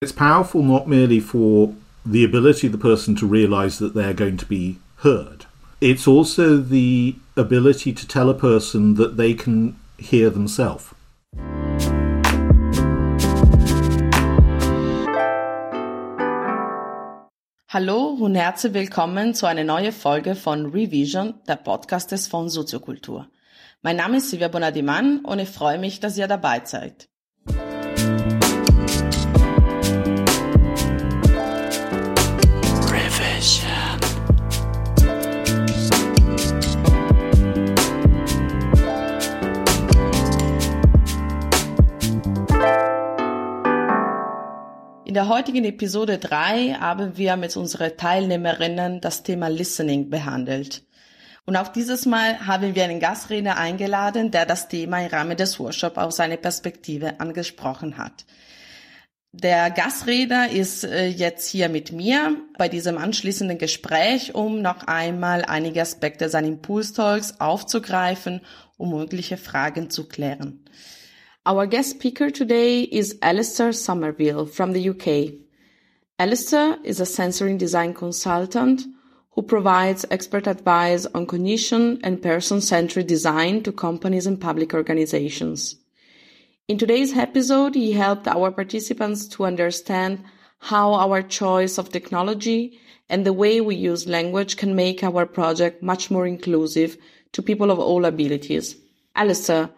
It's 0.00 0.12
powerful 0.12 0.62
not 0.62 0.86
merely 0.86 1.18
for 1.18 1.74
the 2.06 2.22
ability 2.22 2.68
of 2.68 2.72
the 2.72 2.78
person 2.78 3.16
to 3.16 3.26
realize 3.26 3.80
that 3.80 3.94
they're 3.94 4.14
going 4.14 4.36
to 4.36 4.46
be 4.46 4.78
heard, 4.98 5.46
it's 5.80 6.06
also 6.06 6.58
the 6.58 7.16
ability 7.36 7.92
to 7.92 8.06
tell 8.06 8.30
a 8.30 8.34
person 8.34 8.94
that 8.94 9.16
they 9.16 9.34
can 9.34 9.74
hear 9.98 10.30
themselves. 10.30 10.94
Hallo 17.68 18.16
und 18.20 18.36
herzlich 18.36 18.74
willkommen 18.74 19.34
zu 19.34 19.46
einer 19.46 19.64
neuen 19.64 19.92
Folge 19.92 20.36
von 20.36 20.66
Re:Vision, 20.66 21.34
der 21.48 21.56
Podcast 21.56 22.12
des 22.12 22.28
Fonds 22.28 22.54
Soziokultur. 22.54 23.26
Mein 23.82 23.96
Name 23.96 24.18
ist 24.18 24.30
Silvia 24.30 24.46
Bonadiman 24.46 25.24
und 25.24 25.40
ich 25.40 25.48
freue 25.48 25.80
mich, 25.80 25.98
dass 25.98 26.16
ihr 26.16 26.28
dabei 26.28 26.62
seid. 26.64 27.08
In 45.08 45.14
der 45.14 45.28
heutigen 45.28 45.64
Episode 45.64 46.18
3 46.18 46.74
haben 46.80 47.16
wir 47.16 47.38
mit 47.38 47.56
unseren 47.56 47.96
Teilnehmerinnen 47.96 49.00
das 49.00 49.22
Thema 49.22 49.48
Listening 49.48 50.10
behandelt. 50.10 50.84
Und 51.46 51.56
auch 51.56 51.68
dieses 51.68 52.04
Mal 52.04 52.46
haben 52.46 52.74
wir 52.74 52.84
einen 52.84 53.00
Gastredner 53.00 53.56
eingeladen, 53.56 54.30
der 54.30 54.44
das 54.44 54.68
Thema 54.68 55.00
im 55.00 55.06
Rahmen 55.06 55.34
des 55.34 55.58
Workshops 55.58 55.96
aus 55.96 56.16
seiner 56.16 56.36
Perspektive 56.36 57.20
angesprochen 57.20 57.96
hat. 57.96 58.26
Der 59.32 59.70
Gastredner 59.70 60.50
ist 60.50 60.84
äh, 60.84 61.06
jetzt 61.06 61.48
hier 61.48 61.70
mit 61.70 61.90
mir 61.90 62.36
bei 62.58 62.68
diesem 62.68 62.98
anschließenden 62.98 63.56
Gespräch, 63.56 64.34
um 64.34 64.60
noch 64.60 64.88
einmal 64.88 65.42
einige 65.46 65.80
Aspekte 65.80 66.28
seines 66.28 66.50
Impulstalks 66.50 67.40
aufzugreifen, 67.40 68.42
um 68.76 68.90
mögliche 68.90 69.38
Fragen 69.38 69.88
zu 69.88 70.06
klären. 70.06 70.66
Our 71.46 71.66
guest 71.66 71.90
speaker 71.90 72.30
today 72.30 72.82
is 72.82 73.18
Alastair 73.22 73.72
Somerville 73.72 74.44
from 74.44 74.72
the 74.72 74.88
UK. 74.90 75.34
Alastair 76.18 76.78
is 76.84 77.00
a 77.00 77.06
sensory 77.06 77.56
design 77.56 77.94
consultant 77.94 78.82
who 79.30 79.42
provides 79.42 80.04
expert 80.10 80.46
advice 80.46 81.06
on 81.14 81.26
cognition 81.26 82.00
and 82.02 82.20
person-centered 82.20 83.06
design 83.06 83.62
to 83.62 83.72
companies 83.72 84.26
and 84.26 84.40
public 84.40 84.74
organizations. 84.74 85.76
In 86.66 86.76
today's 86.76 87.16
episode, 87.16 87.74
he 87.74 87.92
helped 87.92 88.28
our 88.28 88.50
participants 88.50 89.26
to 89.28 89.46
understand 89.46 90.22
how 90.58 90.92
our 90.92 91.22
choice 91.22 91.78
of 91.78 91.88
technology 91.90 92.78
and 93.08 93.24
the 93.24 93.32
way 93.32 93.60
we 93.60 93.76
use 93.76 94.06
language 94.06 94.56
can 94.58 94.76
make 94.76 95.02
our 95.02 95.24
project 95.24 95.82
much 95.82 96.10
more 96.10 96.26
inclusive 96.26 96.98
to 97.32 97.42
people 97.42 97.70
of 97.70 97.78
all 97.78 98.04
abilities. 98.04 98.76
Alastair, 99.14 99.70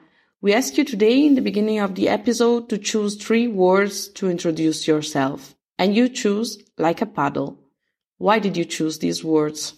we 0.42 0.54
ask 0.54 0.78
you 0.78 0.84
today 0.84 1.26
in 1.26 1.34
the 1.34 1.42
beginning 1.42 1.80
of 1.80 1.94
the 1.94 2.08
episode 2.08 2.68
to 2.70 2.78
choose 2.78 3.16
three 3.16 3.46
words 3.46 4.08
to 4.08 4.30
introduce 4.30 4.88
yourself. 4.88 5.54
And 5.78 5.94
you 5.94 6.08
choose 6.08 6.62
like 6.78 7.02
a 7.02 7.06
paddle. 7.06 7.58
Why 8.18 8.38
did 8.38 8.56
you 8.56 8.64
choose 8.64 8.98
these 8.98 9.24
words? 9.24 9.74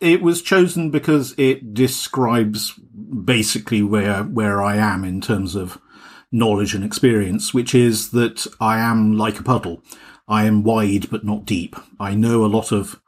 It 0.00 0.22
was 0.22 0.42
chosen 0.42 0.90
because 0.90 1.34
it 1.38 1.72
describes 1.72 2.72
basically 2.72 3.82
where, 3.82 4.22
where 4.22 4.62
I 4.62 4.76
am 4.76 5.04
in 5.04 5.20
terms 5.20 5.54
of 5.54 5.78
knowledge 6.32 6.74
and 6.74 6.84
experience, 6.84 7.54
which 7.54 7.74
is 7.74 8.10
that 8.10 8.46
I 8.60 8.78
am 8.78 9.16
like 9.16 9.38
a 9.38 9.44
puddle. 9.44 9.82
I 10.26 10.44
am 10.44 10.62
wide 10.62 11.10
but 11.10 11.24
not 11.24 11.44
deep. 11.44 11.76
I 12.00 12.14
know 12.14 12.44
a 12.44 12.46
lot 12.46 12.72
of 12.72 13.00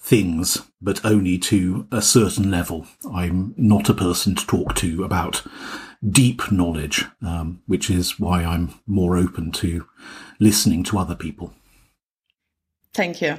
things, 0.00 0.58
but 0.80 1.04
only 1.04 1.38
to 1.38 1.86
a 1.90 2.02
certain 2.02 2.50
level. 2.50 2.86
I'm 3.12 3.54
not 3.56 3.88
a 3.88 3.94
person 3.94 4.34
to 4.34 4.46
talk 4.46 4.74
to 4.76 5.04
about 5.04 5.42
deep 6.10 6.50
knowledge, 6.52 7.04
um, 7.22 7.62
which 7.66 7.90
is 7.90 8.18
why 8.20 8.44
I'm 8.44 8.74
more 8.86 9.16
open 9.16 9.52
to 9.52 9.86
listening 10.38 10.82
to 10.84 10.98
other 10.98 11.14
people. 11.14 11.52
Thank 12.92 13.22
you. 13.22 13.38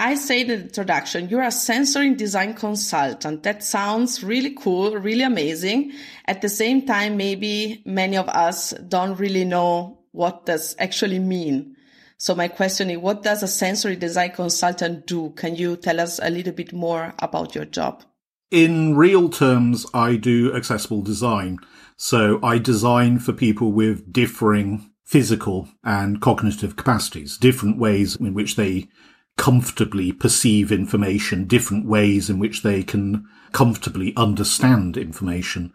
I 0.00 0.14
say 0.14 0.44
the 0.44 0.54
introduction, 0.60 1.28
you're 1.28 1.42
a 1.42 1.50
sensory 1.50 2.14
design 2.14 2.54
consultant. 2.54 3.42
That 3.42 3.64
sounds 3.64 4.22
really 4.22 4.54
cool, 4.54 4.92
really 4.96 5.24
amazing. 5.24 5.92
At 6.26 6.40
the 6.40 6.48
same 6.48 6.86
time, 6.86 7.16
maybe 7.16 7.82
many 7.84 8.16
of 8.16 8.28
us 8.28 8.70
don't 8.86 9.18
really 9.18 9.44
know 9.44 9.98
what 10.12 10.46
does 10.46 10.76
actually 10.78 11.18
mean. 11.18 11.74
So 12.16 12.34
my 12.34 12.46
question 12.46 12.90
is, 12.90 12.98
what 12.98 13.22
does 13.22 13.42
a 13.42 13.48
sensory 13.48 13.96
design 13.96 14.32
consultant 14.32 15.06
do? 15.06 15.30
Can 15.30 15.56
you 15.56 15.76
tell 15.76 15.98
us 15.98 16.20
a 16.22 16.30
little 16.30 16.52
bit 16.52 16.72
more 16.72 17.14
about 17.18 17.56
your 17.56 17.64
job? 17.64 18.04
In 18.50 18.96
real 18.96 19.28
terms, 19.28 19.84
I 19.92 20.16
do 20.16 20.54
accessible 20.54 21.02
design. 21.02 21.58
So 21.96 22.40
I 22.42 22.58
design 22.58 23.18
for 23.18 23.32
people 23.32 23.72
with 23.72 24.10
differing 24.12 24.90
physical 25.04 25.68
and 25.84 26.20
cognitive 26.20 26.76
capacities, 26.76 27.36
different 27.36 27.78
ways 27.78 28.16
in 28.16 28.32
which 28.32 28.56
they 28.56 28.88
comfortably 29.36 30.12
perceive 30.12 30.72
information, 30.72 31.46
different 31.46 31.86
ways 31.86 32.30
in 32.30 32.38
which 32.38 32.62
they 32.62 32.82
can 32.82 33.26
comfortably 33.52 34.14
understand 34.16 34.96
information. 34.96 35.72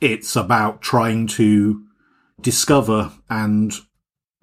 It's 0.00 0.36
about 0.36 0.82
trying 0.82 1.26
to 1.28 1.84
discover 2.40 3.12
and 3.30 3.72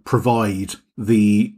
provide 0.06 0.76
the 0.98 1.54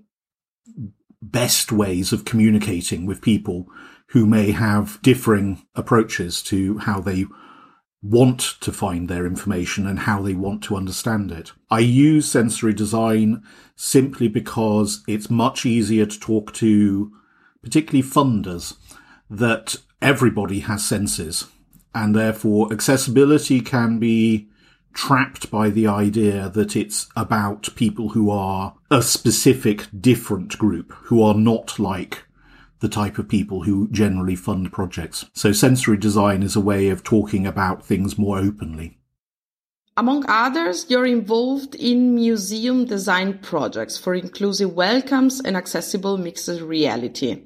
best 1.21 1.71
ways 1.71 2.11
of 2.11 2.25
communicating 2.25 3.05
with 3.05 3.21
people 3.21 3.67
who 4.15 4.25
may 4.25 4.51
have 4.51 4.97
differing 5.01 5.61
approaches 5.75 6.41
to 6.41 6.77
how 6.77 7.01
they 7.01 7.25
want 8.01 8.39
to 8.61 8.71
find 8.71 9.09
their 9.09 9.27
information 9.27 9.85
and 9.85 9.99
how 9.99 10.21
they 10.21 10.33
want 10.33 10.63
to 10.63 10.77
understand 10.77 11.33
it. 11.33 11.51
I 11.69 11.79
use 11.79 12.31
sensory 12.31 12.73
design 12.73 13.43
simply 13.75 14.29
because 14.29 15.03
it's 15.05 15.29
much 15.29 15.65
easier 15.65 16.05
to 16.05 16.17
talk 16.17 16.53
to 16.53 17.11
particularly 17.61 18.07
funders 18.07 18.77
that 19.29 19.75
everybody 20.01 20.61
has 20.61 20.85
senses 20.85 21.47
and 21.93 22.15
therefore 22.15 22.71
accessibility 22.71 23.59
can 23.59 23.99
be 23.99 24.47
trapped 24.93 25.51
by 25.51 25.69
the 25.69 25.87
idea 25.87 26.47
that 26.47 26.77
it's 26.77 27.09
about 27.17 27.67
people 27.75 28.09
who 28.09 28.29
are 28.29 28.75
a 28.89 29.01
specific 29.01 29.87
different 29.99 30.57
group 30.57 30.93
who 31.07 31.21
are 31.21 31.35
not 31.35 31.77
like 31.77 32.23
the 32.79 32.89
type 32.89 33.17
of 33.17 33.27
people 33.27 33.63
who 33.63 33.87
generally 33.89 34.35
fund 34.35 34.71
projects. 34.71 35.25
So 35.33 35.51
sensory 35.51 35.97
design 35.97 36.43
is 36.43 36.55
a 36.55 36.61
way 36.61 36.89
of 36.89 37.03
talking 37.03 37.47
about 37.47 37.85
things 37.85 38.17
more 38.17 38.37
openly. 38.37 38.97
Among 39.97 40.25
others, 40.27 40.87
you're 40.89 41.05
involved 41.05 41.73
in 41.75 42.15
museum 42.15 42.83
design 42.83 43.37
projects 43.37 43.97
for 43.97 44.13
inclusive 44.13 44.73
welcomes 44.73 45.39
and 45.39 45.55
accessible 45.55 46.17
mixed 46.17 46.59
reality. 46.59 47.43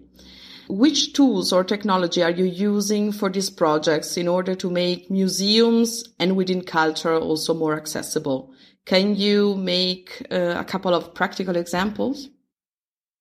Which 0.68 1.13
tools 1.13 1.53
or 1.53 1.63
technology 1.63 2.23
are 2.23 2.31
you 2.31 2.45
using 2.45 3.12
for 3.12 3.29
these 3.29 3.51
projects 3.51 4.18
in 4.18 4.28
order 4.28 4.56
to 4.56 4.69
make 4.69 5.12
museums 5.12 6.03
and 6.19 6.35
within 6.35 6.63
culture 6.63 7.16
also 7.16 7.53
more 7.53 7.75
accessible? 7.75 8.51
Can 8.85 9.16
you 9.16 9.53
make 9.56 10.25
uh, 10.31 10.56
a 10.57 10.63
couple 10.63 10.95
of 10.95 11.13
practical 11.13 11.56
examples? 11.56 12.29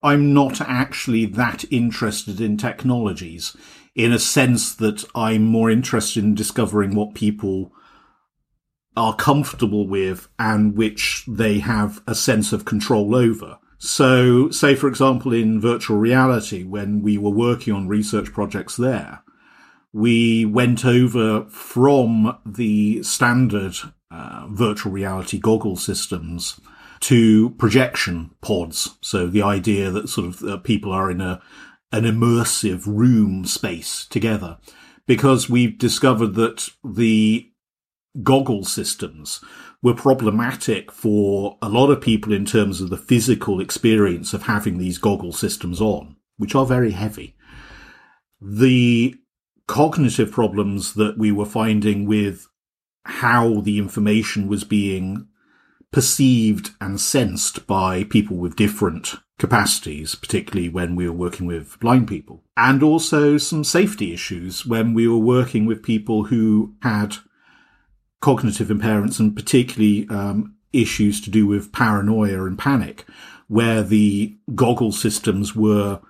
I'm 0.02 0.32
not 0.32 0.60
actually 0.60 1.26
that 1.26 1.64
interested 1.70 2.40
in 2.40 2.56
technologies 2.56 3.56
in 3.94 4.12
a 4.12 4.18
sense 4.18 4.74
that 4.76 5.04
I'm 5.14 5.44
more 5.44 5.70
interested 5.70 6.22
in 6.22 6.34
discovering 6.34 6.94
what 6.94 7.14
people 7.14 7.72
are 8.96 9.14
comfortable 9.14 9.88
with 9.88 10.28
and 10.38 10.76
which 10.76 11.24
they 11.26 11.58
have 11.58 12.00
a 12.06 12.14
sense 12.14 12.52
of 12.52 12.64
control 12.64 13.14
over. 13.14 13.58
So, 13.78 14.50
say, 14.50 14.74
for 14.74 14.88
example, 14.88 15.32
in 15.32 15.60
virtual 15.60 15.98
reality, 15.98 16.64
when 16.64 17.02
we 17.02 17.16
were 17.16 17.30
working 17.30 17.72
on 17.72 17.86
research 17.86 18.32
projects 18.32 18.76
there, 18.76 19.22
we 19.92 20.44
went 20.44 20.84
over 20.84 21.44
from 21.46 22.38
the 22.44 23.02
standard 23.02 23.76
uh, 24.10 24.46
virtual 24.50 24.92
reality 24.92 25.38
goggle 25.38 25.76
systems 25.76 26.60
to 27.00 27.50
projection 27.50 28.30
pods. 28.40 28.98
So 29.00 29.26
the 29.26 29.42
idea 29.42 29.90
that 29.90 30.08
sort 30.08 30.26
of 30.28 30.42
uh, 30.42 30.56
people 30.58 30.92
are 30.92 31.10
in 31.10 31.20
a 31.20 31.40
an 31.90 32.04
immersive 32.04 32.86
room 32.86 33.46
space 33.46 34.06
together, 34.06 34.58
because 35.06 35.48
we've 35.48 35.78
discovered 35.78 36.34
that 36.34 36.68
the 36.84 37.50
goggle 38.22 38.64
systems 38.64 39.40
were 39.82 39.94
problematic 39.94 40.92
for 40.92 41.56
a 41.62 41.68
lot 41.68 41.90
of 41.90 42.00
people 42.00 42.32
in 42.32 42.44
terms 42.44 42.80
of 42.80 42.90
the 42.90 42.96
physical 42.96 43.60
experience 43.60 44.34
of 44.34 44.42
having 44.42 44.76
these 44.76 44.98
goggle 44.98 45.32
systems 45.32 45.80
on, 45.80 46.16
which 46.36 46.54
are 46.54 46.66
very 46.66 46.90
heavy. 46.90 47.36
The 48.40 49.14
cognitive 49.66 50.30
problems 50.30 50.94
that 50.94 51.16
we 51.16 51.32
were 51.32 51.46
finding 51.46 52.04
with 52.04 52.46
how 53.04 53.60
the 53.60 53.78
information 53.78 54.48
was 54.48 54.64
being 54.64 55.28
perceived 55.90 56.70
and 56.80 57.00
sensed 57.00 57.66
by 57.66 58.04
people 58.04 58.36
with 58.36 58.56
different 58.56 59.14
capacities, 59.38 60.14
particularly 60.14 60.68
when 60.68 60.96
we 60.96 61.08
were 61.08 61.16
working 61.16 61.46
with 61.46 61.78
blind 61.80 62.08
people. 62.08 62.42
And 62.56 62.82
also 62.82 63.38
some 63.38 63.64
safety 63.64 64.12
issues 64.12 64.66
when 64.66 64.94
we 64.94 65.06
were 65.08 65.18
working 65.18 65.64
with 65.64 65.82
people 65.82 66.24
who 66.24 66.74
had 66.82 67.16
cognitive 68.20 68.68
impairments 68.68 69.20
and 69.20 69.34
particularly 69.34 70.06
um, 70.10 70.56
issues 70.72 71.20
to 71.22 71.30
do 71.30 71.46
with 71.46 71.72
paranoia 71.72 72.44
and 72.44 72.58
panic, 72.58 73.06
where 73.46 73.82
the 73.82 74.36
goggle 74.54 74.92
systems 74.92 75.54
were 75.54 76.00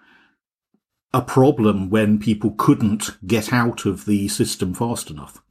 a 1.12 1.22
problem 1.22 1.88
when 1.88 2.19
people 2.19 2.54
couldn't 2.56 3.16
get 3.26 3.52
out 3.52 3.86
of 3.86 4.04
the 4.04 4.28
system 4.28 4.75
fast 4.75 5.10
enough. 5.10 5.42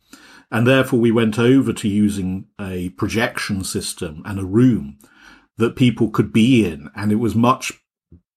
And 0.50 0.66
therefore 0.66 1.00
we 1.00 1.12
went 1.12 1.38
over 1.38 1.74
to 1.74 1.88
using 1.88 2.48
a 2.60 2.90
projection 2.92 3.64
system 3.64 4.22
and 4.26 4.40
a 4.40 4.46
room 4.46 4.98
that 5.58 5.76
people 5.76 6.10
could 6.10 6.32
be 6.32 6.66
in. 6.66 6.90
And 6.96 7.12
it 7.12 7.16
was 7.16 7.36
much 7.36 7.74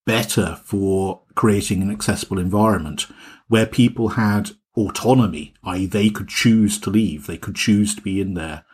better 0.06 0.58
for 0.64 1.22
creating 1.34 1.82
an 1.82 1.90
accessible 1.90 2.38
environment 2.38 3.06
where 3.48 3.66
people 3.66 4.10
had 4.10 4.50
autonomy, 4.76 5.54
i.e. 5.64 5.86
they 5.86 6.10
could 6.10 6.28
choose 6.28 6.78
to 6.80 6.90
leave, 6.90 7.26
they 7.26 7.36
could 7.36 7.54
choose 7.54 7.94
to 7.94 8.02
be 8.02 8.20
in 8.20 8.34
there 8.34 8.64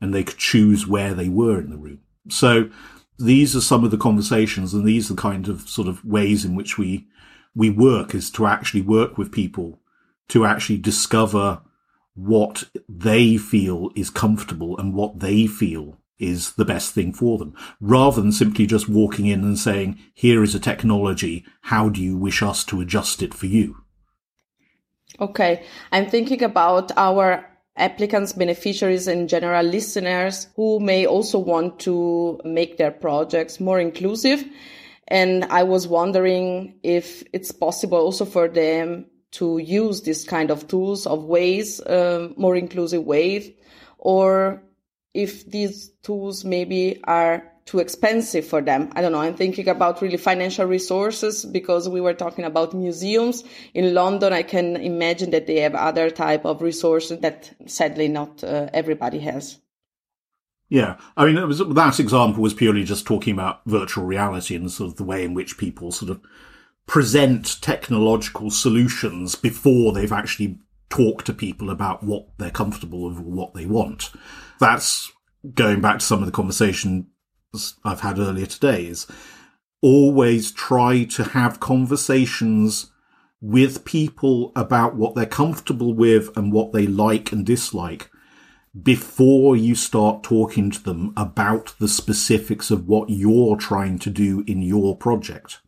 and 0.00 0.14
they 0.14 0.22
could 0.22 0.38
choose 0.38 0.86
where 0.86 1.14
they 1.14 1.28
were 1.28 1.58
in 1.58 1.70
the 1.70 1.76
room. 1.76 2.00
So 2.30 2.70
these 3.18 3.56
are 3.56 3.60
some 3.60 3.84
of 3.84 3.90
the 3.90 3.98
conversations 3.98 4.72
and 4.72 4.84
these 4.84 5.10
are 5.10 5.14
the 5.14 5.20
kind 5.20 5.48
of 5.48 5.68
sort 5.68 5.88
of 5.88 6.04
ways 6.04 6.44
in 6.44 6.54
which 6.54 6.78
we, 6.78 7.06
we 7.54 7.70
work 7.70 8.14
is 8.14 8.30
to 8.32 8.46
actually 8.46 8.82
work 8.82 9.18
with 9.18 9.32
people 9.32 9.80
to 10.28 10.44
actually 10.44 10.78
discover 10.78 11.62
what 12.18 12.64
they 12.88 13.36
feel 13.36 13.90
is 13.94 14.10
comfortable 14.10 14.76
and 14.76 14.92
what 14.92 15.20
they 15.20 15.46
feel 15.46 15.98
is 16.18 16.54
the 16.54 16.64
best 16.64 16.92
thing 16.92 17.12
for 17.12 17.38
them, 17.38 17.54
rather 17.80 18.20
than 18.20 18.32
simply 18.32 18.66
just 18.66 18.88
walking 18.88 19.26
in 19.26 19.44
and 19.44 19.56
saying, 19.56 19.96
here 20.14 20.42
is 20.42 20.52
a 20.52 20.58
technology, 20.58 21.44
how 21.62 21.88
do 21.88 22.02
you 22.02 22.16
wish 22.16 22.42
us 22.42 22.64
to 22.64 22.80
adjust 22.80 23.22
it 23.22 23.32
for 23.32 23.46
you? 23.46 23.76
Okay. 25.20 25.64
I'm 25.92 26.10
thinking 26.10 26.42
about 26.42 26.90
our 26.96 27.48
applicants, 27.76 28.32
beneficiaries, 28.32 29.06
and 29.06 29.28
general 29.28 29.64
listeners 29.64 30.48
who 30.56 30.80
may 30.80 31.06
also 31.06 31.38
want 31.38 31.78
to 31.80 32.40
make 32.44 32.78
their 32.78 32.90
projects 32.90 33.60
more 33.60 33.78
inclusive. 33.78 34.44
And 35.06 35.44
I 35.44 35.62
was 35.62 35.86
wondering 35.86 36.80
if 36.82 37.22
it's 37.32 37.52
possible 37.52 37.98
also 37.98 38.24
for 38.24 38.48
them 38.48 39.06
to 39.32 39.58
use 39.58 40.02
this 40.02 40.24
kind 40.24 40.50
of 40.50 40.68
tools 40.68 41.06
of 41.06 41.24
ways, 41.24 41.80
um, 41.86 42.34
more 42.36 42.56
inclusive 42.56 43.04
ways, 43.04 43.50
or 43.98 44.62
if 45.14 45.50
these 45.50 45.90
tools 46.02 46.44
maybe 46.44 47.00
are 47.04 47.42
too 47.68 47.80
expensive 47.80 48.46
for 48.46 48.62
them. 48.62 48.90
I 48.94 49.02
don't 49.02 49.12
know. 49.12 49.20
I'm 49.20 49.34
thinking 49.34 49.68
about 49.68 50.00
really 50.00 50.16
financial 50.16 50.64
resources 50.64 51.44
because 51.44 51.86
we 51.86 52.00
were 52.00 52.14
talking 52.14 52.46
about 52.46 52.72
museums 52.72 53.44
in 53.74 53.92
London. 53.92 54.32
I 54.32 54.42
can 54.42 54.76
imagine 54.76 55.32
that 55.32 55.46
they 55.46 55.60
have 55.60 55.74
other 55.74 56.08
type 56.08 56.46
of 56.46 56.62
resources 56.62 57.20
that 57.20 57.52
sadly 57.66 58.08
not 58.08 58.42
uh, 58.42 58.70
everybody 58.72 59.18
has. 59.18 59.58
Yeah, 60.70 60.96
I 61.16 61.26
mean, 61.26 61.46
was, 61.46 61.58
that 61.58 62.00
example 62.00 62.42
was 62.42 62.54
purely 62.54 62.84
just 62.84 63.06
talking 63.06 63.34
about 63.34 63.60
virtual 63.66 64.04
reality 64.04 64.54
and 64.54 64.70
sort 64.70 64.90
of 64.90 64.96
the 64.96 65.04
way 65.04 65.24
in 65.24 65.34
which 65.34 65.58
people 65.58 65.92
sort 65.92 66.10
of 66.10 66.20
present 66.88 67.60
technological 67.60 68.50
solutions 68.50 69.34
before 69.36 69.92
they've 69.92 70.12
actually 70.12 70.58
talked 70.88 71.26
to 71.26 71.34
people 71.34 71.70
about 71.70 72.02
what 72.02 72.26
they're 72.38 72.50
comfortable 72.50 73.08
with 73.08 73.18
or 73.18 73.30
what 73.30 73.54
they 73.54 73.66
want. 73.66 74.10
That's 74.58 75.12
going 75.54 75.80
back 75.80 75.98
to 75.98 76.04
some 76.04 76.20
of 76.20 76.26
the 76.26 76.32
conversation 76.32 77.08
I've 77.84 78.00
had 78.00 78.18
earlier 78.18 78.46
today 78.46 78.86
is 78.86 79.06
always 79.82 80.50
try 80.50 81.04
to 81.04 81.24
have 81.24 81.60
conversations 81.60 82.90
with 83.40 83.84
people 83.84 84.50
about 84.56 84.96
what 84.96 85.14
they're 85.14 85.26
comfortable 85.26 85.92
with 85.94 86.36
and 86.36 86.52
what 86.52 86.72
they 86.72 86.86
like 86.86 87.30
and 87.30 87.46
dislike 87.46 88.10
before 88.82 89.56
you 89.56 89.74
start 89.74 90.22
talking 90.22 90.70
to 90.70 90.82
them 90.82 91.12
about 91.16 91.74
the 91.78 91.88
specifics 91.88 92.70
of 92.70 92.88
what 92.88 93.10
you're 93.10 93.56
trying 93.56 93.98
to 93.98 94.10
do 94.10 94.42
in 94.46 94.62
your 94.62 94.96
project. 94.96 95.60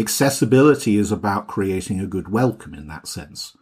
Accessibility 0.00 0.96
is 0.96 1.12
about 1.12 1.46
creating 1.46 2.00
a 2.00 2.06
good 2.06 2.30
welcome 2.30 2.72
in 2.72 2.88
that 2.88 3.06
sense, 3.06 3.54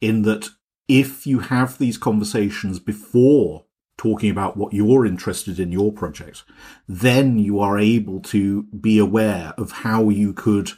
in 0.00 0.22
that 0.22 0.50
if 0.86 1.26
you 1.26 1.40
have 1.40 1.78
these 1.78 1.98
conversations 1.98 2.78
before 2.78 3.64
talking 3.98 4.30
about 4.30 4.56
what 4.56 4.72
you're 4.72 5.04
interested 5.04 5.58
in 5.58 5.72
your 5.72 5.92
project, 5.92 6.44
then 6.88 7.40
you 7.40 7.58
are 7.58 7.76
able 7.76 8.20
to 8.20 8.62
be 8.80 8.98
aware 8.98 9.52
of 9.58 9.72
how 9.72 10.08
you 10.08 10.32
could 10.32 10.70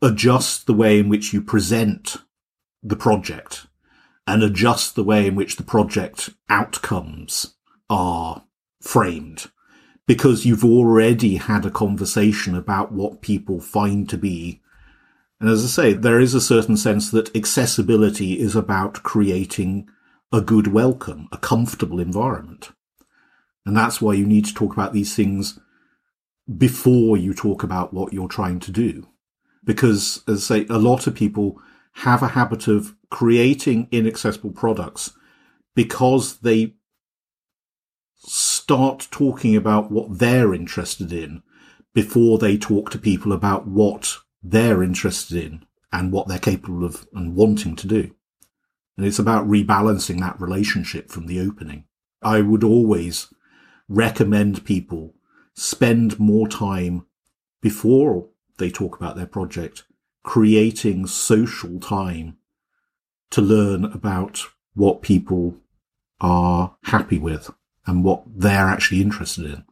adjust 0.00 0.66
the 0.66 0.74
way 0.74 1.00
in 1.00 1.08
which 1.08 1.32
you 1.32 1.42
present 1.42 2.18
the 2.84 2.96
project 2.96 3.66
and 4.28 4.44
adjust 4.44 4.94
the 4.94 5.04
way 5.04 5.26
in 5.26 5.34
which 5.34 5.56
the 5.56 5.64
project 5.64 6.30
outcomes 6.48 7.56
are 7.90 8.44
framed 8.80 9.50
because 10.10 10.44
you've 10.44 10.64
already 10.64 11.36
had 11.36 11.64
a 11.64 11.70
conversation 11.70 12.56
about 12.56 12.90
what 12.90 13.22
people 13.22 13.60
find 13.60 14.08
to 14.08 14.18
be. 14.18 14.60
And 15.38 15.48
as 15.48 15.62
I 15.64 15.68
say, 15.68 15.92
there 15.92 16.18
is 16.18 16.34
a 16.34 16.40
certain 16.40 16.76
sense 16.76 17.12
that 17.12 17.36
accessibility 17.36 18.40
is 18.40 18.56
about 18.56 19.04
creating 19.04 19.88
a 20.32 20.40
good 20.40 20.66
welcome, 20.66 21.28
a 21.30 21.38
comfortable 21.38 22.00
environment. 22.00 22.72
And 23.64 23.76
that's 23.76 24.02
why 24.02 24.14
you 24.14 24.26
need 24.26 24.46
to 24.46 24.52
talk 24.52 24.72
about 24.72 24.92
these 24.92 25.14
things 25.14 25.60
before 26.58 27.16
you 27.16 27.32
talk 27.32 27.62
about 27.62 27.94
what 27.94 28.12
you're 28.12 28.26
trying 28.26 28.58
to 28.58 28.72
do. 28.72 29.06
Because, 29.62 30.24
as 30.26 30.50
I 30.50 30.62
say, 30.62 30.66
a 30.68 30.78
lot 30.78 31.06
of 31.06 31.14
people 31.14 31.62
have 31.92 32.20
a 32.20 32.34
habit 32.34 32.66
of 32.66 32.96
creating 33.10 33.86
inaccessible 33.92 34.50
products 34.50 35.12
because 35.76 36.38
they 36.38 36.74
start 38.70 39.08
talking 39.10 39.56
about 39.56 39.90
what 39.90 40.20
they're 40.20 40.54
interested 40.54 41.12
in 41.12 41.42
before 41.92 42.38
they 42.38 42.56
talk 42.56 42.88
to 42.88 42.96
people 42.96 43.32
about 43.32 43.66
what 43.66 44.18
they're 44.44 44.80
interested 44.80 45.36
in 45.44 45.66
and 45.90 46.12
what 46.12 46.28
they're 46.28 46.38
capable 46.38 46.84
of 46.84 47.04
and 47.12 47.34
wanting 47.34 47.74
to 47.74 47.88
do. 47.88 48.14
And 48.96 49.04
it's 49.04 49.18
about 49.18 49.48
rebalancing 49.48 50.20
that 50.20 50.40
relationship 50.40 51.10
from 51.10 51.26
the 51.26 51.40
opening. 51.40 51.86
I 52.22 52.42
would 52.42 52.62
always 52.62 53.34
recommend 53.88 54.64
people 54.64 55.16
spend 55.52 56.20
more 56.20 56.46
time 56.46 57.06
before 57.60 58.28
they 58.58 58.70
talk 58.70 58.96
about 58.96 59.16
their 59.16 59.26
project 59.26 59.82
creating 60.22 61.08
social 61.08 61.80
time 61.80 62.36
to 63.30 63.42
learn 63.42 63.84
about 63.86 64.42
what 64.74 65.02
people 65.02 65.56
are 66.20 66.76
happy 66.84 67.18
with 67.18 67.50
and 67.86 68.04
what 68.04 68.22
they're 68.26 68.68
actually 68.68 69.00
interested 69.00 69.46
in. 69.46 69.64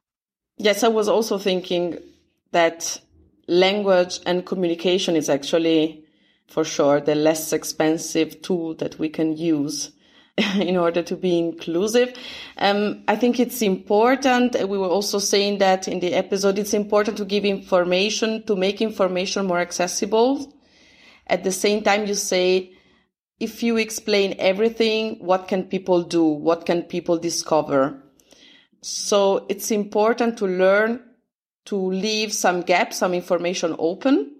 Yes, 0.57 0.83
I 0.83 0.89
was 0.89 1.09
also 1.09 1.39
thinking 1.39 1.99
that 2.53 3.01
language 3.47 4.21
and 4.27 4.45
communication 4.45 5.17
is 5.17 5.29
actually, 5.29 6.05
for 6.47 6.65
sure, 6.65 7.01
the 7.01 7.15
less 7.15 7.53
expensive 7.53 8.43
tool 8.43 8.75
that 8.75 8.99
we 8.99 9.09
can 9.09 9.37
use 9.37 9.93
in 10.57 10.77
order 10.77 11.03
to 11.03 11.17
be 11.17 11.39
inclusive. 11.39 12.15
Um, 12.59 13.03
I 13.09 13.17
think 13.17 13.41
it's 13.41 13.63
important. 13.63 14.55
We 14.69 14.79
were 14.79 14.89
also 14.89 15.19
saying 15.19 15.59
that 15.59 15.89
in 15.89 16.01
the 16.01 16.15
episode, 16.15 16.59
it's 16.59 16.75
important 16.75 17.17
to 17.19 17.25
give 17.25 17.45
information, 17.45 18.45
to 18.45 18.57
make 18.57 18.81
information 18.81 19.47
more 19.47 19.59
accessible. 19.59 20.53
At 21.27 21.45
the 21.45 21.53
same 21.53 21.83
time, 21.83 22.07
you 22.07 22.15
say, 22.15 22.73
if 23.41 23.63
you 23.63 23.77
explain 23.77 24.35
everything, 24.39 25.17
what 25.21 25.49
can 25.49 25.65
people 25.65 26.03
do? 26.03 26.25
What 26.25 26.67
can 26.67 26.83
people 26.83 27.19
discover? 27.19 28.03
So 28.81 29.47
it's 29.49 29.71
important 29.71 30.39
to 30.39 30.47
learn 30.47 31.03
to 31.67 31.77
leave 31.77 32.33
some 32.33 32.63
gaps, 32.63 32.97
some 32.97 33.13
information 33.15 33.77
open. 33.79 34.35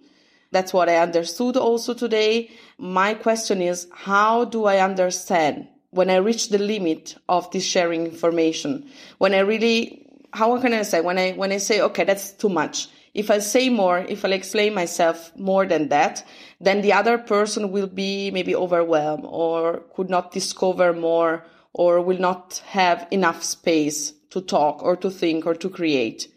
That's 0.51 0.73
what 0.73 0.89
I 0.89 0.97
understood 0.97 1.57
also 1.57 1.93
today. 1.93 2.51
My 2.79 3.15
question 3.15 3.61
is, 3.61 3.87
how 3.93 4.47
do 4.47 4.65
I 4.65 4.79
understand 4.79 5.69
when 5.91 6.09
I 6.09 6.17
reach 6.17 6.49
the 6.49 6.59
limit 6.59 7.17
of 7.29 7.51
this 7.51 7.65
sharing 7.65 8.07
information? 8.07 8.89
When 9.19 9.35
I 9.35 9.41
really, 9.41 10.07
how 10.33 10.59
can 10.59 10.73
I 10.73 10.83
say, 10.83 11.03
when 11.03 11.19
I, 11.19 11.33
when 11.33 11.53
I 11.53 11.59
say, 11.59 11.83
okay, 11.83 12.05
that's 12.05 12.33
too 12.33 12.49
much. 12.49 12.89
If 13.15 13.31
I 13.31 13.39
say 13.39 13.69
more, 13.69 13.99
if 13.99 14.25
I 14.25 14.29
explain 14.31 14.75
myself 14.75 15.33
more 15.37 15.67
than 15.67 15.89
that, 15.89 16.27
then 16.61 16.83
the 16.83 16.93
other 16.93 17.19
person 17.19 17.71
will 17.71 17.87
be 17.87 18.31
maybe 18.31 18.55
overwhelmed 18.55 19.25
or 19.27 19.85
could 19.95 20.11
not 20.11 20.33
discover 20.33 20.93
more 20.93 21.45
or 21.73 22.01
will 22.01 22.19
not 22.19 22.63
have 22.67 23.07
enough 23.11 23.43
space 23.43 24.13
to 24.31 24.41
talk 24.41 24.83
or 24.83 24.97
to 24.97 25.11
think 25.11 25.47
or 25.47 25.55
to 25.55 25.69
create. 25.69 26.29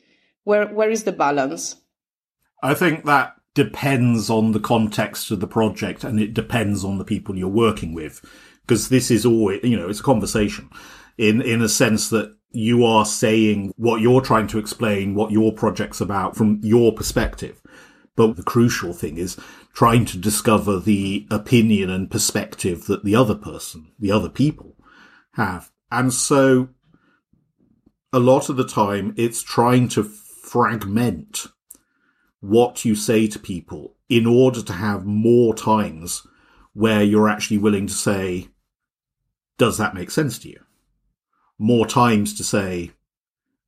Where, 0.44 0.68
where 0.68 0.90
is 0.90 1.04
the 1.04 1.12
balance? 1.12 1.76
I 2.64 2.74
think 2.74 3.06
that 3.06 3.36
depends 3.54 4.30
on 4.30 4.52
the 4.52 4.60
context 4.60 5.32
of 5.32 5.40
the 5.40 5.48
project 5.48 6.04
and 6.04 6.20
it 6.20 6.34
depends 6.34 6.86
on 6.86 6.98
the 6.98 7.04
people 7.04 7.38
you're 7.38 7.48
working 7.48 7.94
with. 7.94 8.24
Because 8.62 8.90
this 8.90 9.12
is 9.12 9.26
always, 9.26 9.62
you 9.64 9.76
know, 9.76 9.90
it's 9.90 10.00
a 10.00 10.04
conversation 10.04 10.70
in, 11.18 11.42
in 11.42 11.62
a 11.62 11.70
sense 11.70 12.10
that 12.10 12.36
you 12.52 12.86
are 12.86 13.06
saying 13.06 13.74
what 13.78 14.02
you're 14.02 14.22
trying 14.22 14.48
to 14.48 14.60
explain, 14.60 15.16
what 15.16 15.32
your 15.32 15.54
project's 15.54 16.02
about 16.02 16.36
from 16.36 16.60
your 16.64 16.94
perspective. 16.94 17.62
But 18.16 18.36
the 18.36 18.44
crucial 18.44 18.94
thing 18.94 19.18
is 19.18 19.38
trying 19.74 20.06
to 20.06 20.18
discover 20.18 20.80
the 20.80 21.28
opinion 21.32 21.90
and 21.90 22.12
perspective 22.12 22.86
that 22.88 23.06
the 23.06 23.16
other 23.16 23.36
person, 23.36 23.92
the 23.98 24.12
other 24.12 24.30
people 24.30 24.76
have. 25.34 25.72
And 25.90 26.14
so 26.14 26.70
a 28.12 28.20
lot 28.20 28.50
of 28.50 28.58
the 28.58 28.68
time 28.68 29.14
it's 29.18 29.42
trying 29.42 29.88
to 29.90 30.04
fragment 30.04 31.48
what 32.42 32.84
you 32.84 32.96
say 32.96 33.28
to 33.28 33.40
people 33.40 33.96
in 34.10 34.26
order 34.26 34.62
to 34.62 34.74
have 34.74 35.06
more 35.06 35.54
times 35.56 36.28
where 36.74 37.02
you're 37.02 37.30
actually 37.30 37.58
willing 37.58 37.88
to 37.88 37.94
say, 37.94 38.50
does 39.58 39.78
that 39.78 39.94
make 39.94 40.12
sense 40.12 40.38
to 40.40 40.50
you? 40.50 40.60
More 41.62 41.86
times 41.86 42.34
to 42.40 42.44
say, 42.44 42.90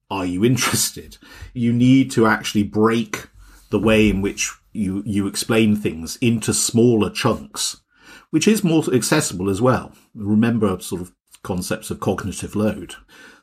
are 0.09 0.25
you 0.25 0.43
interested? 0.43 1.19
You 1.53 1.71
need 1.71 2.09
to 2.13 2.25
actually 2.25 2.63
break 2.63 3.27
the 3.69 3.77
way 3.77 4.09
in 4.09 4.19
which 4.19 4.51
you, 4.71 5.03
you 5.05 5.27
explain 5.27 5.75
things 5.75 6.15
into 6.15 6.55
smaller 6.55 7.11
chunks, 7.11 7.81
which 8.31 8.47
is 8.47 8.63
more 8.63 8.83
accessible 8.91 9.47
as 9.47 9.61
well. 9.61 9.91
Remember 10.15 10.79
sort 10.79 11.01
of 11.01 11.13
concepts 11.43 11.91
of 11.91 11.99
cognitive 11.99 12.55
load. 12.55 12.95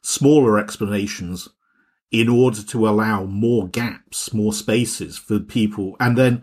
Smaller 0.02 0.58
explanations 0.58 1.48
in 2.10 2.28
order 2.28 2.60
to 2.60 2.88
allow 2.88 3.22
more 3.22 3.68
gaps, 3.68 4.34
more 4.34 4.52
spaces 4.52 5.16
for 5.16 5.38
people, 5.38 5.94
and 6.00 6.18
then 6.18 6.42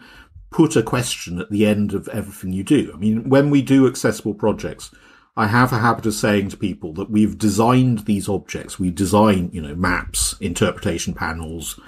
put 0.50 0.78
a 0.78 0.82
question 0.82 1.42
at 1.42 1.50
the 1.50 1.66
end 1.66 1.94
of 1.94 2.08
everything 2.08 2.54
you 2.54 2.64
do. 2.64 2.90
I 2.94 2.98
mean, 2.98 3.28
when 3.28 3.50
we 3.50 3.62
do 3.62 3.86
accessible 3.86 4.34
projects, 4.34 4.92
I 5.38 5.48
have 5.48 5.72
a 5.72 5.78
habit 5.78 6.06
of 6.08 6.14
saying 6.14 6.50
to 6.50 6.58
people 6.58 6.92
that 6.94 7.10
we've 7.10 7.38
designed 7.38 8.00
these 8.00 8.28
objects. 8.28 8.78
We 8.78 8.92
design, 8.92 9.52
you 9.54 9.62
know, 9.62 9.76
maps, 9.76 10.36
interpretation 10.42 11.14
panels, 11.14 11.80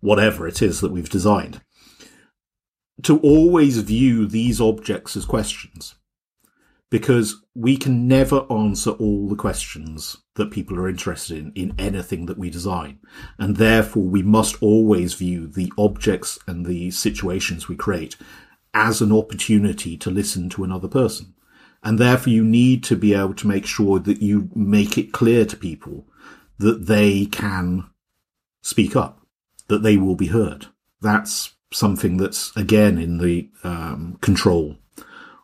whatever 0.00 0.48
it 0.48 0.62
is 0.62 0.80
that 0.80 0.92
we've 0.92 1.10
designed 1.10 1.60
to 3.02 3.18
always 3.20 3.78
view 3.78 4.26
these 4.26 4.60
objects 4.60 5.16
as 5.16 5.24
questions 5.24 5.96
because 6.90 7.42
we 7.54 7.76
can 7.76 8.06
never 8.06 8.46
answer 8.52 8.92
all 8.92 9.28
the 9.28 9.36
questions 9.36 10.16
that 10.36 10.50
people 10.50 10.78
are 10.78 10.88
interested 10.88 11.38
in 11.38 11.52
in 11.54 11.74
anything 11.78 12.26
that 12.26 12.38
we 12.38 12.50
design. 12.50 12.98
And 13.38 13.56
therefore 13.56 14.04
we 14.04 14.22
must 14.22 14.62
always 14.62 15.14
view 15.14 15.48
the 15.48 15.72
objects 15.76 16.38
and 16.46 16.64
the 16.64 16.90
situations 16.92 17.68
we 17.68 17.76
create 17.76 18.16
as 18.72 19.00
an 19.00 19.12
opportunity 19.12 19.96
to 19.96 20.10
listen 20.10 20.48
to 20.50 20.62
another 20.62 20.88
person. 20.88 21.33
And 21.84 21.98
therefore 21.98 22.32
you 22.32 22.42
need 22.42 22.82
to 22.84 22.96
be 22.96 23.14
able 23.14 23.34
to 23.34 23.46
make 23.46 23.66
sure 23.66 23.98
that 24.00 24.22
you 24.22 24.48
make 24.54 24.96
it 24.96 25.12
clear 25.12 25.44
to 25.44 25.56
people 25.56 26.06
that 26.58 26.86
they 26.86 27.26
can 27.26 27.90
speak 28.62 28.96
up, 28.96 29.20
that 29.68 29.82
they 29.82 29.98
will 29.98 30.16
be 30.16 30.28
heard. 30.28 30.66
That's 31.02 31.54
something 31.72 32.16
that's 32.16 32.56
again 32.56 32.96
in 32.96 33.18
the 33.18 33.50
um, 33.62 34.18
control 34.22 34.78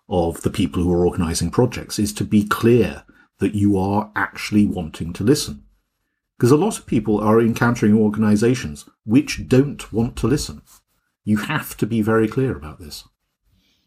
of 0.08 0.40
the 0.42 0.50
people 0.50 0.82
who 0.82 0.92
are 0.92 1.06
organizing 1.06 1.50
projects 1.50 1.98
is 1.98 2.12
to 2.14 2.24
be 2.24 2.44
clear 2.44 3.04
that 3.38 3.54
you 3.54 3.78
are 3.78 4.10
actually 4.16 4.66
wanting 4.66 5.12
to 5.12 5.24
listen. 5.24 5.64
Because 6.36 6.50
a 6.50 6.56
lot 6.56 6.78
of 6.78 6.86
people 6.86 7.20
are 7.20 7.40
encountering 7.40 7.94
organizations 7.94 8.88
which 9.04 9.46
don't 9.46 9.92
want 9.92 10.16
to 10.16 10.26
listen. 10.26 10.62
You 11.24 11.36
have 11.36 11.76
to 11.76 11.86
be 11.86 12.00
very 12.00 12.28
clear 12.28 12.56
about 12.56 12.80
this. 12.80 13.04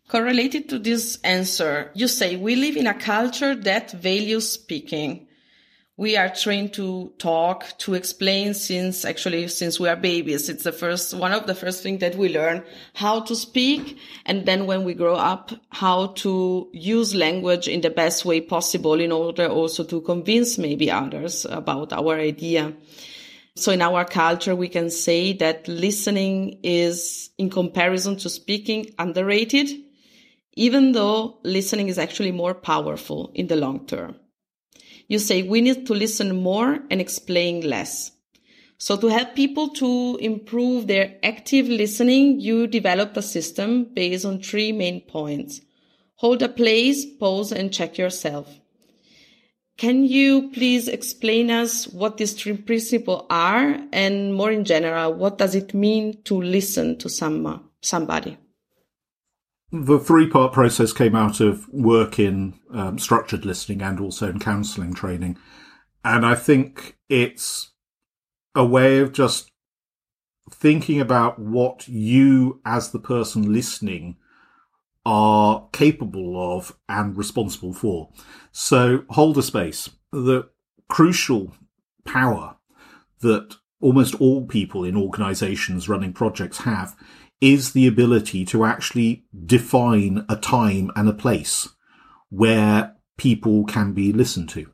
Correlated 0.07 0.69
to 0.69 0.79
this 0.79 1.17
answer, 1.23 1.91
you 1.95 2.07
say 2.07 2.35
we 2.35 2.55
live 2.55 2.77
in 2.77 2.87
a 2.87 2.93
culture 2.93 3.55
that 3.55 3.91
values 3.91 4.51
speaking 4.51 5.27
we 5.95 6.17
are 6.17 6.29
trained 6.29 6.73
to 6.73 7.13
talk, 7.19 7.65
to 7.77 7.93
explain 7.93 8.55
since 8.55 9.05
actually 9.05 9.47
since 9.47 9.79
we 9.79 9.87
are 9.87 9.95
babies. 9.95 10.49
It's 10.49 10.63
the 10.63 10.71
first, 10.71 11.13
one 11.13 11.33
of 11.33 11.45
the 11.45 11.53
first 11.53 11.83
things 11.83 11.99
that 11.99 12.15
we 12.15 12.33
learn 12.33 12.63
how 12.95 13.19
to 13.21 13.35
speak. 13.35 13.99
And 14.25 14.47
then 14.47 14.65
when 14.65 14.85
we 14.85 14.95
grow 14.95 15.15
up, 15.15 15.51
how 15.69 16.07
to 16.07 16.67
use 16.73 17.13
language 17.13 17.67
in 17.67 17.81
the 17.81 17.91
best 17.91 18.25
way 18.25 18.41
possible 18.41 18.99
in 18.99 19.11
order 19.11 19.47
also 19.47 19.83
to 19.83 20.01
convince 20.01 20.57
maybe 20.57 20.89
others 20.89 21.45
about 21.45 21.93
our 21.93 22.15
idea. 22.15 22.73
So 23.55 23.71
in 23.71 23.83
our 23.83 24.03
culture, 24.03 24.55
we 24.55 24.69
can 24.69 24.89
say 24.89 25.33
that 25.33 25.67
listening 25.67 26.59
is 26.63 27.29
in 27.37 27.51
comparison 27.51 28.17
to 28.17 28.29
speaking 28.29 28.95
underrated, 28.97 29.69
even 30.55 30.91
though 30.91 31.39
listening 31.43 31.87
is 31.87 31.97
actually 31.97 32.31
more 32.31 32.53
powerful 32.53 33.31
in 33.33 33.47
the 33.47 33.55
long 33.55 33.85
term 33.85 34.15
you 35.07 35.19
say 35.19 35.43
we 35.43 35.61
need 35.61 35.85
to 35.87 35.93
listen 35.93 36.41
more 36.41 36.79
and 36.89 37.01
explain 37.01 37.61
less. 37.61 38.11
So 38.77 38.97
to 38.97 39.07
help 39.07 39.35
people 39.35 39.69
to 39.69 40.17
improve 40.19 40.87
their 40.87 41.17
active 41.23 41.67
listening, 41.67 42.39
you 42.39 42.67
developed 42.67 43.15
a 43.15 43.21
system 43.21 43.85
based 43.93 44.25
on 44.25 44.41
three 44.41 44.71
main 44.71 45.01
points. 45.01 45.61
Hold 46.15 46.41
a 46.41 46.49
place, 46.49 47.05
pause 47.05 47.51
and 47.51 47.71
check 47.71 47.97
yourself. 47.97 48.59
Can 49.77 50.03
you 50.05 50.51
please 50.51 50.87
explain 50.87 51.49
us 51.49 51.87
what 51.87 52.17
these 52.17 52.33
three 52.33 52.57
principles 52.57 53.25
are 53.29 53.77
and 53.91 54.33
more 54.33 54.51
in 54.51 54.65
general, 54.65 55.13
what 55.13 55.37
does 55.37 55.55
it 55.55 55.73
mean 55.73 56.21
to 56.23 56.35
listen 56.35 56.97
to 56.99 57.09
some, 57.09 57.69
somebody? 57.81 58.37
The 59.73 59.97
three 59.97 60.29
part 60.29 60.53
process 60.53 60.93
came 60.93 61.15
out 61.15 61.39
of 61.39 61.67
work 61.69 62.19
in 62.19 62.59
um, 62.71 62.99
structured 62.99 63.43
listening 63.43 63.81
and 63.81 63.99
also 63.99 64.29
in 64.29 64.37
counseling 64.37 64.93
training. 64.93 65.35
And 66.05 66.23
I 66.23 66.35
think 66.35 66.99
it's 67.09 67.71
a 68.53 68.63
way 68.63 68.99
of 68.99 69.11
just 69.11 69.49
thinking 70.51 71.01
about 71.01 71.39
what 71.39 71.87
you, 71.87 72.61
as 72.63 72.91
the 72.91 72.99
person 72.99 73.51
listening, 73.51 74.17
are 75.07 75.67
capable 75.73 76.55
of 76.55 76.77
and 76.87 77.17
responsible 77.17 77.73
for. 77.73 78.11
So 78.51 79.05
hold 79.09 79.39
a 79.39 79.41
space. 79.41 79.89
The 80.11 80.49
crucial 80.87 81.51
power 82.05 82.57
that 83.21 83.55
almost 83.81 84.13
all 84.15 84.45
people 84.45 84.83
in 84.83 84.95
organizations 84.95 85.89
running 85.89 86.13
projects 86.13 86.59
have 86.59 86.95
is 87.43 87.73
the 87.73 87.85
ability 87.85 88.45
to 88.45 88.63
actually 88.63 89.25
define 89.45 90.25
a 90.29 90.35
time 90.37 90.89
and 90.95 91.09
a 91.09 91.13
place 91.13 91.67
where 92.29 92.95
people 93.17 93.65
can 93.65 93.91
be 93.91 94.13
listened 94.13 94.47
to. 94.47 94.71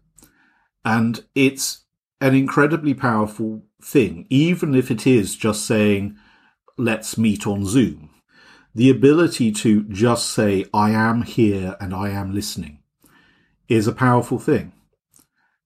And 0.85 1.25
it's 1.33 1.85
an 2.21 2.35
incredibly 2.35 2.93
powerful 2.93 3.63
thing, 3.81 4.27
even 4.29 4.75
if 4.75 4.91
it 4.91 5.07
is 5.07 5.35
just 5.35 5.65
saying, 5.65 6.15
let's 6.77 7.17
meet 7.17 7.47
on 7.47 7.65
Zoom. 7.65 8.11
The 8.75 8.91
ability 8.91 9.51
to 9.53 9.81
just 9.85 10.29
say, 10.29 10.63
I 10.71 10.91
am 10.91 11.23
here 11.23 11.75
and 11.81 11.91
I 11.91 12.09
am 12.09 12.35
listening 12.35 12.83
is 13.67 13.87
a 13.87 13.93
powerful 13.93 14.37
thing. 14.37 14.73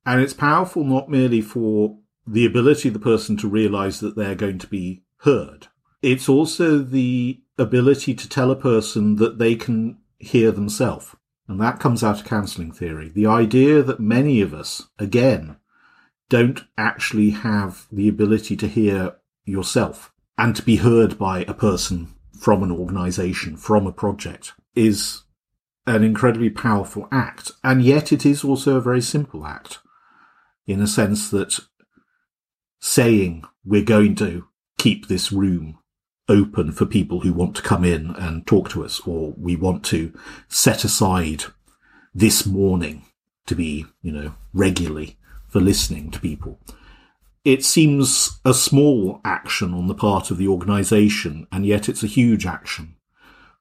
And 0.05 0.21
it's 0.21 0.33
powerful 0.33 0.85
not 0.85 1.09
merely 1.09 1.41
for 1.41 1.97
the 2.25 2.45
ability 2.45 2.87
of 2.87 2.93
the 2.93 2.99
person 3.01 3.35
to 3.37 3.49
realize 3.49 3.99
that 3.99 4.15
they're 4.15 4.35
going 4.35 4.59
to 4.59 4.67
be 4.67 5.03
heard, 5.17 5.67
it's 6.03 6.27
also 6.27 6.79
the 6.79 7.41
ability 7.57 8.13
to 8.13 8.29
tell 8.29 8.51
a 8.51 8.55
person 8.55 9.15
that 9.15 9.39
they 9.39 9.55
can 9.55 9.97
hear 10.17 10.51
themselves. 10.51 11.15
And 11.47 11.59
that 11.61 11.79
comes 11.79 12.03
out 12.03 12.19
of 12.19 12.25
counseling 12.25 12.71
theory. 12.71 13.09
The 13.09 13.25
idea 13.25 13.81
that 13.81 13.99
many 13.99 14.41
of 14.41 14.53
us, 14.53 14.87
again, 14.99 15.57
don't 16.29 16.61
actually 16.77 17.31
have 17.31 17.87
the 17.91 18.07
ability 18.07 18.55
to 18.57 18.67
hear 18.67 19.15
yourself 19.45 20.11
and 20.37 20.55
to 20.55 20.61
be 20.61 20.77
heard 20.77 21.17
by 21.17 21.39
a 21.43 21.53
person 21.53 22.13
from 22.37 22.63
an 22.63 22.71
organization, 22.71 23.55
from 23.55 23.87
a 23.87 23.91
project 23.91 24.53
is 24.75 25.23
an 25.85 26.03
incredibly 26.03 26.49
powerful 26.49 27.07
act. 27.11 27.51
And 27.63 27.81
yet 27.81 28.11
it 28.11 28.25
is 28.25 28.43
also 28.43 28.75
a 28.75 28.81
very 28.81 29.01
simple 29.01 29.45
act 29.45 29.79
in 30.65 30.81
a 30.81 30.87
sense 30.87 31.29
that 31.29 31.59
saying 32.79 33.43
we're 33.63 33.83
going 33.83 34.15
to 34.15 34.47
keep 34.77 35.07
this 35.07 35.31
room 35.31 35.77
open 36.29 36.71
for 36.71 36.85
people 36.85 37.21
who 37.21 37.33
want 37.33 37.55
to 37.55 37.61
come 37.61 37.83
in 37.83 38.11
and 38.11 38.47
talk 38.47 38.69
to 38.69 38.83
us, 38.83 39.01
or 39.05 39.33
we 39.37 39.55
want 39.55 39.83
to 39.85 40.13
set 40.47 40.83
aside 40.83 41.45
this 42.13 42.45
morning 42.45 43.05
to 43.45 43.55
be, 43.55 43.85
you 44.01 44.11
know, 44.11 44.33
regularly 44.53 45.17
for 45.49 45.59
listening 45.59 46.11
to 46.11 46.19
people. 46.19 46.59
It 47.43 47.65
seems 47.65 48.39
a 48.45 48.53
small 48.53 49.19
action 49.25 49.73
on 49.73 49.87
the 49.87 49.95
part 49.95 50.31
of 50.31 50.37
the 50.37 50.47
organization, 50.47 51.45
and 51.51 51.65
yet 51.65 51.89
it's 51.89 52.03
a 52.03 52.07
huge 52.07 52.45
action 52.45 52.95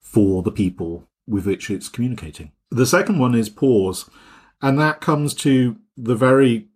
for 0.00 0.42
the 0.42 0.52
people 0.52 1.08
with 1.26 1.46
which 1.46 1.68
it's 1.70 1.88
communicating. 1.88 2.52
The 2.70 2.86
second 2.86 3.18
one 3.18 3.34
is 3.34 3.48
pause, 3.48 4.08
and 4.60 4.78
that 4.78 5.00
comes 5.00 5.34
to 5.34 5.76
the 5.96 6.14
very 6.14 6.68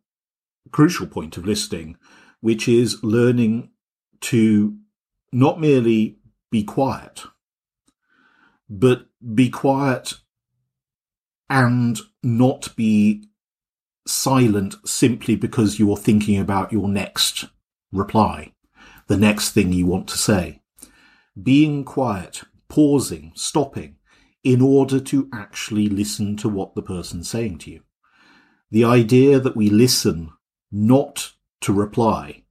crucial 0.73 1.07
point 1.07 1.37
of 1.37 1.47
listening, 1.47 1.97
which 2.41 2.69
is 2.69 3.03
learning 3.05 3.71
to 4.23 4.77
not 5.33 5.61
merely 5.61 6.19
be 6.51 6.63
quiet, 6.63 7.25
but 8.69 9.07
be 9.35 9.51
quiet 9.51 10.15
and 11.49 11.99
not 12.23 12.75
be 12.77 13.25
silent 14.07 14.77
simply 14.85 15.37
because 15.37 15.79
you're 15.79 15.97
thinking 15.97 16.39
about 16.39 16.73
your 16.73 16.89
next 16.89 17.47
reply, 17.93 18.53
the 19.07 19.17
next 19.17 19.51
thing 19.51 19.73
you 19.73 19.87
want 19.87 20.09
to 20.09 20.19
say. 20.19 20.63
Being 21.41 21.85
quiet, 21.85 22.43
pausing, 22.69 23.33
stopping, 23.35 23.97
in 24.43 24.61
order 24.61 25.01
to 25.01 25.29
actually 25.33 25.89
listen 25.89 26.37
to 26.37 26.49
what 26.49 26.75
the 26.75 26.83
person's 26.83 27.29
saying 27.29 27.59
to 27.59 27.71
you. 27.71 27.83
The 28.71 28.85
idea 28.85 29.41
that 29.41 29.57
we 29.57 29.69
listen 29.69 30.31
not 30.71 31.33
to 31.63 31.73
reply, 31.73 32.45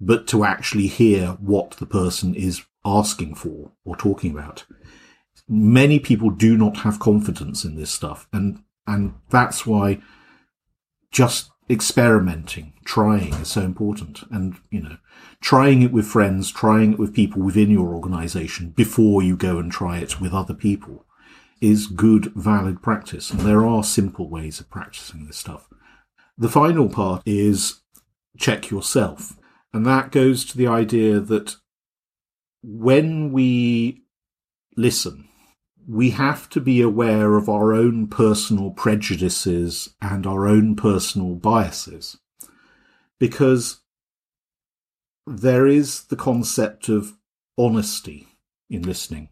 but 0.00 0.26
to 0.28 0.44
actually 0.44 0.86
hear 0.86 1.28
what 1.40 1.72
the 1.72 1.86
person 1.86 2.34
is 2.34 2.64
asking 2.84 3.34
for 3.34 3.72
or 3.84 3.96
talking 3.96 4.30
about. 4.30 4.64
Many 5.48 5.98
people 5.98 6.30
do 6.30 6.56
not 6.56 6.78
have 6.78 6.98
confidence 6.98 7.64
in 7.64 7.76
this 7.76 7.90
stuff. 7.90 8.28
And, 8.32 8.62
and 8.86 9.14
that's 9.30 9.66
why 9.66 10.00
just 11.10 11.50
experimenting, 11.68 12.74
trying 12.84 13.34
is 13.34 13.48
so 13.48 13.62
important. 13.62 14.22
And, 14.30 14.56
you 14.70 14.82
know, 14.82 14.96
trying 15.40 15.82
it 15.82 15.92
with 15.92 16.06
friends, 16.06 16.50
trying 16.50 16.94
it 16.94 16.98
with 16.98 17.14
people 17.14 17.42
within 17.42 17.70
your 17.70 17.94
organization 17.94 18.70
before 18.70 19.22
you 19.22 19.36
go 19.36 19.58
and 19.58 19.70
try 19.70 19.98
it 19.98 20.20
with 20.20 20.32
other 20.32 20.54
people 20.54 21.04
is 21.60 21.86
good, 21.86 22.32
valid 22.34 22.82
practice. 22.82 23.30
And 23.30 23.40
there 23.40 23.64
are 23.64 23.82
simple 23.82 24.28
ways 24.28 24.60
of 24.60 24.70
practicing 24.70 25.26
this 25.26 25.38
stuff. 25.38 25.68
The 26.36 26.48
final 26.48 26.88
part 26.88 27.22
is 27.24 27.80
check 28.36 28.70
yourself. 28.70 29.34
And 29.72 29.84
that 29.86 30.12
goes 30.12 30.44
to 30.46 30.56
the 30.56 30.66
idea 30.66 31.20
that 31.20 31.56
when 32.62 33.32
we 33.32 34.02
listen, 34.76 35.28
we 35.86 36.10
have 36.10 36.48
to 36.50 36.60
be 36.60 36.80
aware 36.80 37.36
of 37.36 37.48
our 37.48 37.72
own 37.72 38.08
personal 38.08 38.70
prejudices 38.70 39.94
and 40.00 40.26
our 40.26 40.46
own 40.48 40.74
personal 40.74 41.34
biases 41.34 42.18
because 43.18 43.80
there 45.26 45.66
is 45.66 46.04
the 46.04 46.16
concept 46.16 46.88
of 46.88 47.14
honesty 47.56 48.28
in 48.68 48.82
listening. 48.82 49.28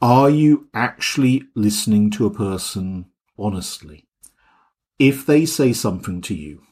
Are 0.00 0.30
you 0.30 0.68
actually 0.74 1.44
listening 1.54 2.10
to 2.12 2.26
a 2.26 2.34
person 2.34 3.06
honestly? 3.36 4.06
If 4.98 5.26
they 5.26 5.46
say 5.46 5.72
something 5.72 6.20
to 6.22 6.34
you, 6.34 6.62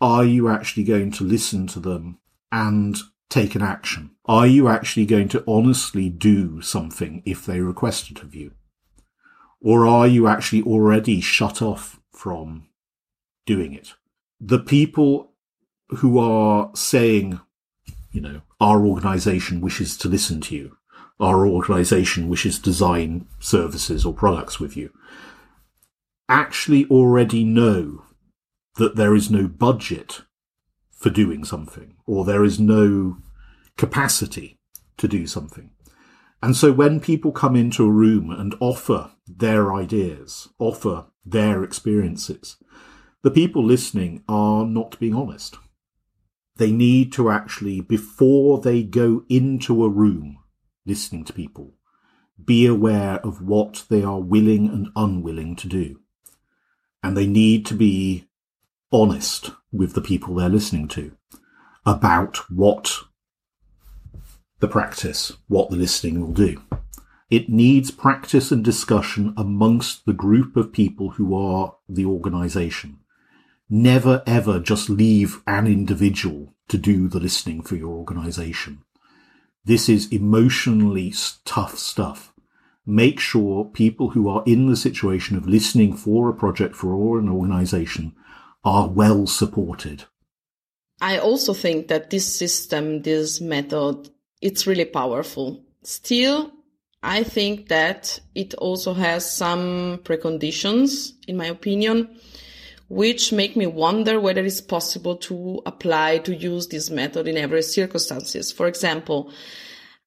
are 0.00 0.24
you 0.24 0.48
actually 0.48 0.84
going 0.84 1.10
to 1.12 1.24
listen 1.24 1.66
to 1.68 1.80
them 1.80 2.18
and 2.50 2.98
take 3.28 3.54
an 3.54 3.62
action? 3.62 4.10
Are 4.26 4.46
you 4.46 4.68
actually 4.68 5.06
going 5.06 5.28
to 5.30 5.44
honestly 5.46 6.08
do 6.08 6.60
something 6.62 7.22
if 7.24 7.44
they 7.44 7.60
request 7.60 8.10
it 8.10 8.22
of 8.22 8.34
you? 8.34 8.52
Or 9.60 9.86
are 9.86 10.06
you 10.06 10.26
actually 10.26 10.62
already 10.62 11.20
shut 11.20 11.60
off 11.60 12.00
from 12.12 12.68
doing 13.44 13.74
it? 13.74 13.94
The 14.40 14.58
people 14.58 15.32
who 15.88 16.18
are 16.18 16.70
saying, 16.74 17.40
you 18.10 18.20
know, 18.20 18.42
our 18.60 18.86
organization 18.86 19.60
wishes 19.60 19.96
to 19.98 20.08
listen 20.08 20.40
to 20.42 20.54
you, 20.54 20.76
our 21.18 21.46
organization 21.46 22.28
wishes 22.28 22.56
to 22.56 22.64
design 22.64 23.26
services 23.38 24.06
or 24.06 24.14
products 24.14 24.58
with 24.58 24.76
you, 24.76 24.90
actually 26.28 26.86
already 26.86 27.44
know 27.44 28.04
that 28.76 28.96
there 28.96 29.14
is 29.14 29.30
no 29.30 29.46
budget 29.48 30.22
for 30.90 31.10
doing 31.10 31.44
something 31.44 31.96
or 32.06 32.24
there 32.24 32.44
is 32.44 32.60
no 32.60 33.18
capacity 33.76 34.58
to 34.98 35.08
do 35.08 35.26
something. 35.26 35.70
And 36.42 36.56
so 36.56 36.72
when 36.72 37.00
people 37.00 37.32
come 37.32 37.56
into 37.56 37.84
a 37.84 37.90
room 37.90 38.30
and 38.30 38.54
offer 38.60 39.10
their 39.26 39.72
ideas, 39.74 40.48
offer 40.58 41.06
their 41.24 41.62
experiences, 41.62 42.56
the 43.22 43.30
people 43.30 43.64
listening 43.64 44.22
are 44.28 44.64
not 44.64 44.98
being 44.98 45.14
honest. 45.14 45.56
They 46.56 46.72
need 46.72 47.12
to 47.14 47.30
actually, 47.30 47.80
before 47.80 48.60
they 48.60 48.82
go 48.82 49.24
into 49.28 49.84
a 49.84 49.88
room 49.88 50.38
listening 50.86 51.24
to 51.24 51.32
people, 51.32 51.74
be 52.42 52.66
aware 52.66 53.18
of 53.24 53.42
what 53.42 53.84
they 53.90 54.02
are 54.02 54.20
willing 54.20 54.68
and 54.68 54.88
unwilling 54.96 55.56
to 55.56 55.68
do. 55.68 56.00
And 57.02 57.16
they 57.16 57.26
need 57.26 57.66
to 57.66 57.74
be 57.74 58.29
honest 58.92 59.50
with 59.72 59.94
the 59.94 60.00
people 60.00 60.34
they're 60.34 60.48
listening 60.48 60.88
to 60.88 61.12
about 61.86 62.38
what 62.50 62.98
the 64.60 64.68
practice, 64.68 65.32
what 65.48 65.70
the 65.70 65.76
listening 65.76 66.20
will 66.20 66.32
do. 66.32 66.60
It 67.30 67.48
needs 67.48 67.90
practice 67.90 68.50
and 68.50 68.64
discussion 68.64 69.32
amongst 69.36 70.04
the 70.04 70.12
group 70.12 70.56
of 70.56 70.72
people 70.72 71.10
who 71.10 71.34
are 71.34 71.76
the 71.88 72.04
organization. 72.04 72.98
Never 73.68 74.22
ever 74.26 74.58
just 74.58 74.90
leave 74.90 75.40
an 75.46 75.68
individual 75.68 76.54
to 76.68 76.76
do 76.76 77.08
the 77.08 77.20
listening 77.20 77.62
for 77.62 77.76
your 77.76 77.94
organization. 77.96 78.82
This 79.64 79.88
is 79.88 80.12
emotionally 80.12 81.14
tough 81.44 81.78
stuff. 81.78 82.32
Make 82.84 83.20
sure 83.20 83.64
people 83.64 84.10
who 84.10 84.28
are 84.28 84.42
in 84.44 84.68
the 84.68 84.76
situation 84.76 85.36
of 85.36 85.46
listening 85.46 85.96
for 85.96 86.28
a 86.28 86.34
project 86.34 86.74
for 86.74 87.18
an 87.18 87.28
organization 87.28 88.16
are 88.64 88.88
well 88.88 89.26
supported. 89.26 90.04
I 91.00 91.18
also 91.18 91.54
think 91.54 91.88
that 91.88 92.10
this 92.10 92.26
system, 92.26 93.02
this 93.02 93.40
method, 93.40 94.10
it's 94.42 94.66
really 94.66 94.84
powerful. 94.84 95.64
Still, 95.82 96.52
I 97.02 97.22
think 97.22 97.68
that 97.68 98.20
it 98.34 98.52
also 98.54 98.92
has 98.92 99.30
some 99.30 100.00
preconditions, 100.04 101.12
in 101.26 101.38
my 101.38 101.46
opinion, 101.46 102.20
which 102.88 103.32
make 103.32 103.56
me 103.56 103.66
wonder 103.66 104.20
whether 104.20 104.44
it's 104.44 104.60
possible 104.60 105.16
to 105.16 105.62
apply 105.64 106.18
to 106.18 106.34
use 106.34 106.68
this 106.68 106.90
method 106.90 107.28
in 107.28 107.38
every 107.38 107.62
circumstances. 107.62 108.52
For 108.52 108.66
example, 108.66 109.32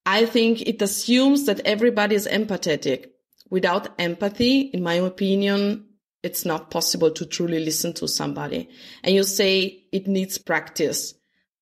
I 0.06 0.26
think 0.26 0.62
it 0.62 0.80
assumes 0.82 1.46
that 1.46 1.60
everybody 1.64 2.14
is 2.14 2.28
empathetic. 2.28 3.06
Without 3.50 3.88
empathy, 3.98 4.60
in 4.60 4.82
my 4.82 4.94
opinion, 4.94 5.86
it's 6.24 6.46
not 6.46 6.70
possible 6.70 7.10
to 7.10 7.26
truly 7.26 7.62
listen 7.62 7.92
to 7.92 8.08
somebody. 8.08 8.70
And 9.02 9.14
you 9.14 9.24
say 9.24 9.84
it 9.92 10.08
needs 10.08 10.38
practice, 10.38 11.14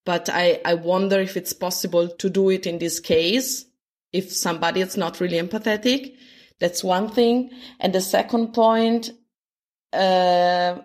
but 0.07 0.29
I, 0.33 0.61
I 0.65 0.75
wonder 0.75 1.19
if 1.19 1.37
it's 1.37 1.53
possible 1.53 2.09
to 2.09 2.31
do 2.31 2.49
it 2.49 2.65
in 2.65 2.79
this 2.79 3.01
case. 3.01 3.67
If 4.13 4.31
somebody 4.31 4.81
is 4.81 4.97
not 4.97 5.19
really 5.21 5.39
empathetic, 5.39 6.15
that's 6.61 6.85
one 6.85 7.11
thing. 7.11 7.51
And 7.81 7.93
the 7.93 8.01
second 8.01 8.53
point, 8.53 9.11
uh, 9.93 10.79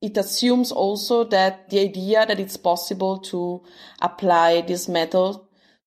it 0.00 0.16
assumes 0.16 0.72
also 0.72 1.22
that 1.24 1.70
the 1.70 1.78
idea 1.78 2.26
that 2.26 2.40
it's 2.40 2.56
possible 2.56 3.18
to 3.18 3.62
apply 4.00 4.62
this 4.62 4.88
method 4.88 5.36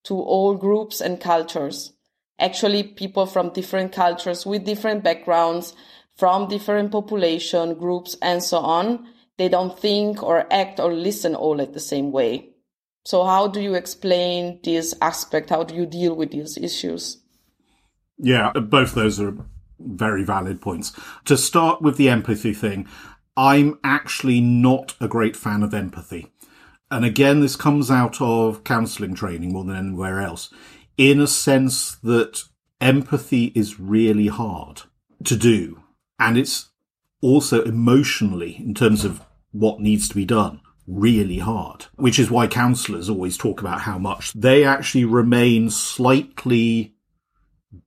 to 0.05 0.15
all 0.15 0.55
groups 0.55 1.01
and 1.01 1.19
cultures. 1.19 1.91
Actually, 2.39 2.83
people 2.83 3.25
from 3.25 3.49
different 3.49 3.91
cultures 3.91 4.45
with 4.45 4.63
different 4.63 5.03
backgrounds 5.03 5.73
from 6.15 6.47
different 6.47 6.91
population 6.91 7.75
groups 7.75 8.15
and 8.21 8.41
so 8.41 8.57
on, 8.57 9.07
they 9.37 9.49
don't 9.49 9.77
think 9.77 10.23
or 10.23 10.51
act 10.51 10.79
or 10.79 10.93
listen 10.93 11.35
all 11.35 11.61
at 11.61 11.73
the 11.73 11.79
same 11.79 12.11
way. 12.11 12.49
So 13.03 13.23
how 13.23 13.47
do 13.47 13.61
you 13.61 13.75
explain 13.75 14.59
this 14.63 14.95
aspect? 15.01 15.49
How 15.49 15.63
do 15.63 15.75
you 15.75 15.85
deal 15.85 16.15
with 16.15 16.31
these 16.31 16.57
issues? 16.57 17.17
Yeah, 18.17 18.51
both 18.53 18.95
those 18.95 19.19
are 19.19 19.35
very 19.79 20.23
valid 20.23 20.61
points. 20.61 20.93
To 21.25 21.37
start 21.37 21.81
with 21.81 21.97
the 21.97 22.09
empathy 22.09 22.53
thing, 22.53 22.87
I'm 23.37 23.77
actually 23.83 24.39
not 24.39 24.95
a 25.01 25.09
great 25.09 25.35
fan 25.35 25.63
of 25.63 25.73
empathy. 25.73 26.31
And 26.89 27.03
again, 27.03 27.41
this 27.41 27.55
comes 27.55 27.91
out 27.91 28.21
of 28.21 28.63
counseling 28.63 29.15
training 29.15 29.51
more 29.51 29.65
than 29.65 29.75
anywhere 29.75 30.21
else, 30.21 30.49
in 30.97 31.19
a 31.19 31.27
sense 31.27 31.95
that 31.95 32.43
empathy 32.79 33.51
is 33.53 33.79
really 33.79 34.27
hard 34.27 34.83
to 35.25 35.35
do 35.35 35.81
and 36.19 36.37
it's 36.37 36.69
also 37.21 37.63
emotionally, 37.63 38.57
in 38.57 38.73
terms 38.73 39.03
of 39.03 39.21
what 39.51 39.79
needs 39.79 40.07
to 40.09 40.15
be 40.15 40.25
done, 40.25 40.61
really 40.87 41.39
hard, 41.39 41.85
which 41.95 42.19
is 42.19 42.29
why 42.29 42.47
counselors 42.47 43.09
always 43.09 43.37
talk 43.37 43.61
about 43.61 43.81
how 43.81 43.97
much 43.97 44.31
they 44.33 44.63
actually 44.63 45.05
remain 45.05 45.69
slightly 45.69 46.95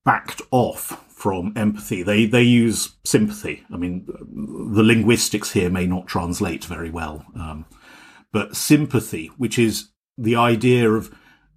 backed 0.05 0.43
off 0.51 1.05
from 1.09 1.53
empathy. 1.57 2.03
They, 2.03 2.27
they 2.27 2.43
use 2.43 2.97
sympathy. 3.05 3.65
I 3.73 3.77
mean, 3.77 4.07
the 4.07 4.83
linguistics 4.83 5.53
here 5.53 5.71
may 5.71 5.87
not 5.87 6.07
translate 6.07 6.65
very 6.65 6.91
well. 6.91 7.25
Um, 7.35 7.67
but 8.33 8.57
sympathy, 8.57 9.31
which 9.37 9.59
is 9.59 9.89
the 10.17 10.37
idea 10.37 10.91
of 10.91 11.15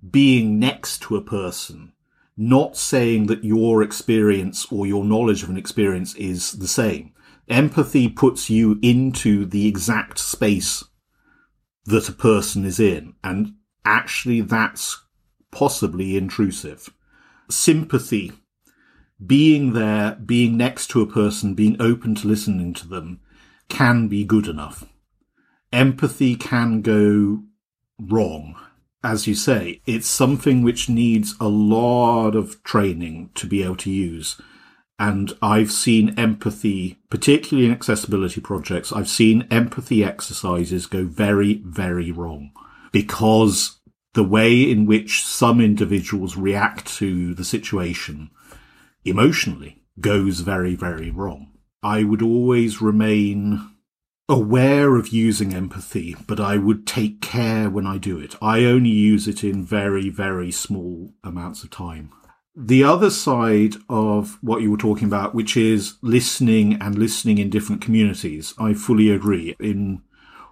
being 0.10 0.60
next 0.60 1.02
to 1.04 1.16
a 1.16 1.22
person 1.22 1.94
not 2.38 2.78
saying 2.78 3.28
that 3.28 3.44
your 3.44 3.84
experience 3.84 4.66
or 4.72 4.88
your 4.88 5.04
knowledge 5.04 5.44
of 5.44 5.50
an 5.50 5.58
experience 5.58 6.16
is 6.16 6.54
the 6.54 6.68
same. 6.68 7.14
Empathy 7.48 8.08
puts 8.08 8.50
you 8.50 8.80
into 8.82 9.46
the 9.46 9.68
exact 9.68 10.18
space 10.18 10.84
that 11.86 12.10
a 12.10 12.14
person 12.14 12.66
is 12.66 12.80
in. 12.80 13.14
And 13.24 13.56
actually 13.86 14.42
that's 14.42 15.02
possibly 15.52 16.16
intrusive. 16.16 16.90
Sympathy, 17.50 18.32
being 19.24 19.74
there, 19.74 20.16
being 20.16 20.58
next 20.58 20.88
to 20.88 21.02
a 21.02 21.08
person, 21.08 21.54
being 21.54 21.76
open 21.82 22.16
to 22.16 22.28
listening 22.28 22.74
to 22.76 22.88
them 22.88 23.20
can 23.68 24.08
be 24.08 24.24
good 24.24 24.48
enough. 24.48 24.86
Empathy 25.72 26.36
can 26.36 26.82
go 26.82 27.44
wrong. 28.00 28.56
As 29.04 29.26
you 29.26 29.34
say, 29.34 29.82
it's 29.88 30.08
something 30.08 30.62
which 30.62 30.88
needs 30.88 31.34
a 31.40 31.48
lot 31.48 32.36
of 32.36 32.64
training 32.64 33.32
to 33.36 33.48
be 33.48 33.64
able 33.64 33.78
to 33.78 33.90
use. 33.90 34.40
And 35.00 35.34
I've 35.42 35.72
seen 35.72 36.18
empathy, 36.20 37.00
particularly 37.10 37.66
in 37.66 37.74
accessibility 37.74 38.42
projects, 38.42 38.94
I've 38.94 39.10
seen 39.10 39.48
empathy 39.50 40.04
exercises 40.04 40.86
go 40.86 41.06
very, 41.06 41.56
very 41.66 42.12
wrong 42.12 42.52
because 42.92 43.80
the 44.14 44.24
way 44.24 44.70
in 44.70 44.86
which 44.86 45.26
some 45.26 45.60
individuals 45.60 46.38
react 46.38 46.86
to 46.98 47.34
the 47.34 47.46
situation 47.46 48.30
emotionally 49.04 49.82
goes 50.00 50.42
very, 50.42 50.76
very 50.76 51.10
wrong. 51.10 51.48
I 51.82 52.04
would 52.04 52.22
always 52.22 52.82
remain 52.82 53.71
aware 54.32 54.96
of 54.96 55.10
using 55.10 55.54
empathy, 55.54 56.16
but 56.26 56.40
I 56.40 56.56
would 56.58 56.88
take 56.88 57.20
care 57.20 57.70
when 57.70 57.86
I 57.86 57.98
do 57.98 58.18
it. 58.18 58.36
I 58.42 58.64
only 58.64 58.90
use 58.90 59.28
it 59.28 59.44
in 59.44 59.66
very, 59.66 60.10
very 60.10 60.52
small 60.52 61.14
amounts 61.22 61.64
of 61.64 61.70
time. 61.70 62.12
The 62.56 62.84
other 62.84 63.10
side 63.10 63.76
of 63.90 64.38
what 64.42 64.62
you 64.62 64.72
were 64.72 64.78
talking 64.78 65.08
about, 65.08 65.36
which 65.36 65.58
is 65.58 65.96
listening 66.02 66.82
and 66.82 66.98
listening 66.98 67.40
in 67.40 67.50
different 67.50 67.82
communities, 67.82 68.54
I 68.58 68.74
fully 68.74 69.10
agree. 69.10 69.56
In 69.60 70.02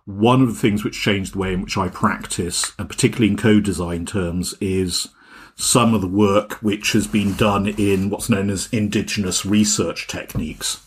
one 0.03 0.41
of 0.41 0.49
the 0.49 0.59
things 0.59 0.83
which 0.83 1.01
changed 1.01 1.33
the 1.33 1.39
way 1.39 1.53
in 1.53 1.61
which 1.61 1.77
I 1.77 1.87
practice, 1.87 2.73
and 2.77 2.89
particularly 2.89 3.31
in 3.31 3.37
co-design 3.37 4.05
terms, 4.05 4.55
is 4.59 5.07
some 5.55 5.93
of 5.93 6.01
the 6.01 6.07
work 6.07 6.53
which 6.61 6.93
has 6.93 7.07
been 7.07 7.33
done 7.33 7.67
in 7.67 8.09
what's 8.09 8.29
known 8.29 8.49
as 8.49 8.69
indigenous 8.73 9.45
research 9.45 10.07
techniques, 10.07 10.85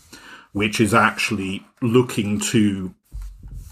which 0.53 0.79
is 0.79 0.93
actually 0.93 1.65
looking 1.81 2.39
to 2.39 2.93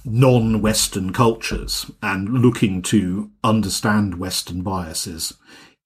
non-Western 0.03 1.13
cultures 1.13 1.89
and 2.01 2.29
looking 2.29 2.81
to 2.81 3.29
understand 3.43 4.17
Western 4.17 4.61
biases 4.61 5.33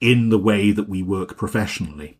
in 0.01 0.29
the 0.29 0.37
way 0.39 0.71
that 0.71 0.89
we 0.89 1.03
work 1.03 1.37
professionally. 1.37 2.17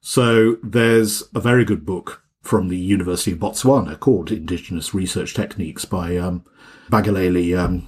So 0.00 0.56
there's 0.62 1.22
a 1.34 1.40
very 1.40 1.64
good 1.64 1.86
book 1.86 2.22
from 2.42 2.68
the 2.68 2.78
University 2.78 3.32
of 3.32 3.38
Botswana 3.38 3.98
called 3.98 4.32
Indigenous 4.32 4.94
Research 4.94 5.34
Techniques 5.34 5.84
by 5.84 6.16
um, 6.16 6.44
Bagalele 6.90 7.58
um, 7.58 7.86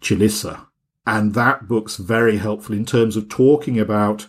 Chilisa. 0.00 0.66
And 1.06 1.34
that 1.34 1.68
book's 1.68 1.96
very 1.96 2.36
helpful 2.36 2.74
in 2.74 2.84
terms 2.84 3.16
of 3.16 3.28
talking 3.28 3.78
about 3.78 4.26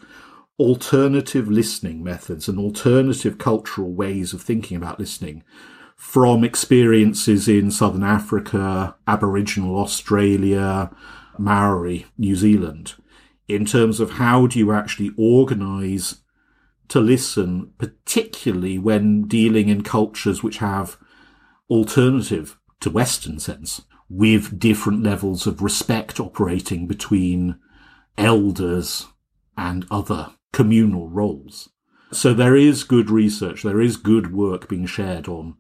alternative 0.60 1.50
listening 1.50 2.04
methods 2.04 2.48
and 2.50 2.60
alternative 2.60 3.38
cultural 3.38 3.92
ways 3.92 4.34
of 4.34 4.42
thinking 4.42 4.76
about 4.76 5.00
listening 5.00 5.44
from 5.96 6.44
experiences 6.44 7.48
in 7.48 7.72
Southern 7.72 8.04
Africa, 8.04 8.96
Aboriginal 9.08 9.80
Australia, 9.80 10.92
Maori, 11.38 12.06
New 12.18 12.36
Zealand 12.36 12.96
in 13.50 13.66
terms 13.66 14.00
of 14.00 14.12
how 14.12 14.48
do 14.48 14.60
you 14.60 14.72
actually 14.72 15.12
organize 15.18 16.22
to 16.88 17.00
listen, 17.00 17.74
particularly 17.78 18.78
when 18.78 19.24
dealing 19.28 19.70
in 19.70 19.84
cultures 19.84 20.44
which 20.44 20.60
have 20.60 20.98
alternative 21.70 22.58
to 22.80 22.90
Western 22.90 23.40
sense, 23.40 23.82
with 24.10 24.60
different 24.60 25.04
levels 25.04 25.46
of 25.46 25.62
respect 25.62 26.20
operating 26.20 26.88
between 26.88 27.60
elders 28.18 29.08
and 29.58 29.86
other 29.92 30.32
communal 30.54 31.10
roles. 31.10 31.70
So 32.12 32.34
there 32.34 32.56
is 32.56 32.84
good 32.84 33.10
research, 33.10 33.64
there 33.64 33.82
is 33.82 33.98
good 33.98 34.34
work 34.34 34.68
being 34.68 34.86
shared 34.86 35.28
on 35.28 35.56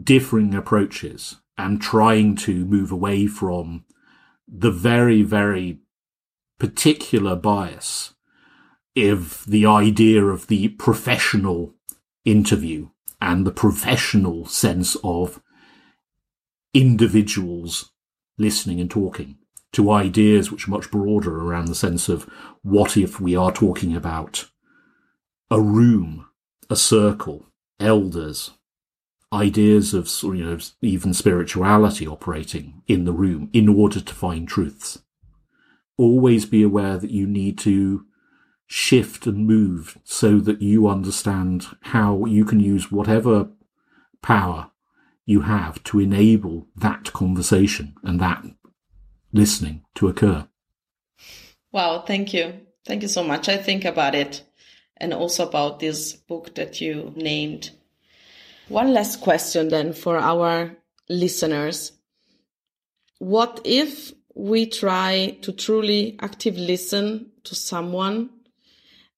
differing 0.00 0.54
approaches 0.54 1.36
and 1.56 1.80
trying 1.80 2.36
to 2.36 2.64
move 2.64 2.90
away 2.90 3.26
from 3.26 3.84
the 4.46 4.70
very, 4.70 5.22
very 5.22 5.80
particular 6.58 7.36
bias 7.36 8.14
of 8.96 9.44
the 9.46 9.64
idea 9.66 10.24
of 10.24 10.48
the 10.48 10.68
professional 10.68 11.74
interview 12.24 12.88
and 13.20 13.46
the 13.46 13.52
professional 13.52 14.46
sense 14.46 14.96
of 15.04 15.40
individuals 16.74 17.92
listening 18.38 18.80
and 18.80 18.90
talking 18.90 19.36
to 19.72 19.90
ideas 19.90 20.50
which 20.50 20.66
are 20.66 20.70
much 20.70 20.90
broader 20.90 21.42
around 21.42 21.66
the 21.66 21.74
sense 21.74 22.08
of 22.08 22.24
what 22.62 22.96
if 22.96 23.20
we 23.20 23.36
are 23.36 23.52
talking 23.52 23.94
about 23.94 24.48
a 25.50 25.60
room, 25.60 26.26
a 26.70 26.76
circle, 26.76 27.46
elders, 27.80 28.52
ideas 29.32 29.92
of 29.92 30.10
you 30.22 30.44
know 30.44 30.58
even 30.80 31.12
spirituality 31.12 32.06
operating 32.06 32.82
in 32.86 33.04
the 33.04 33.12
room 33.12 33.50
in 33.52 33.68
order 33.68 34.00
to 34.00 34.14
find 34.14 34.48
truths. 34.48 35.02
Always 35.96 36.46
be 36.46 36.62
aware 36.62 36.96
that 36.96 37.10
you 37.10 37.26
need 37.26 37.58
to 37.58 38.06
shift 38.66 39.26
and 39.26 39.46
move 39.46 39.98
so 40.04 40.38
that 40.38 40.62
you 40.62 40.86
understand 40.86 41.66
how 41.80 42.24
you 42.26 42.44
can 42.44 42.60
use 42.60 42.92
whatever 42.92 43.48
power 44.22 44.70
you 45.24 45.42
have 45.42 45.82
to 45.84 45.98
enable 45.98 46.66
that 46.76 47.12
conversation 47.12 47.94
and 48.02 48.20
that 48.20 48.44
listening 49.32 49.84
to 49.94 50.08
occur. 50.08 50.46
Wow, 51.72 52.04
thank 52.06 52.32
you. 52.32 52.54
Thank 52.86 53.02
you 53.02 53.08
so 53.08 53.22
much. 53.22 53.48
I 53.48 53.56
think 53.56 53.84
about 53.84 54.14
it 54.14 54.42
and 54.96 55.12
also 55.12 55.46
about 55.46 55.80
this 55.80 56.14
book 56.14 56.54
that 56.54 56.80
you 56.80 57.12
named. 57.16 57.70
One 58.68 58.92
last 58.92 59.20
question 59.20 59.68
then 59.68 59.92
for 59.92 60.18
our 60.18 60.76
listeners. 61.08 61.92
What 63.18 63.60
if 63.64 64.12
we 64.34 64.66
try 64.66 65.36
to 65.42 65.52
truly 65.52 66.16
active 66.20 66.56
listen 66.56 67.32
to 67.44 67.54
someone 67.54 68.30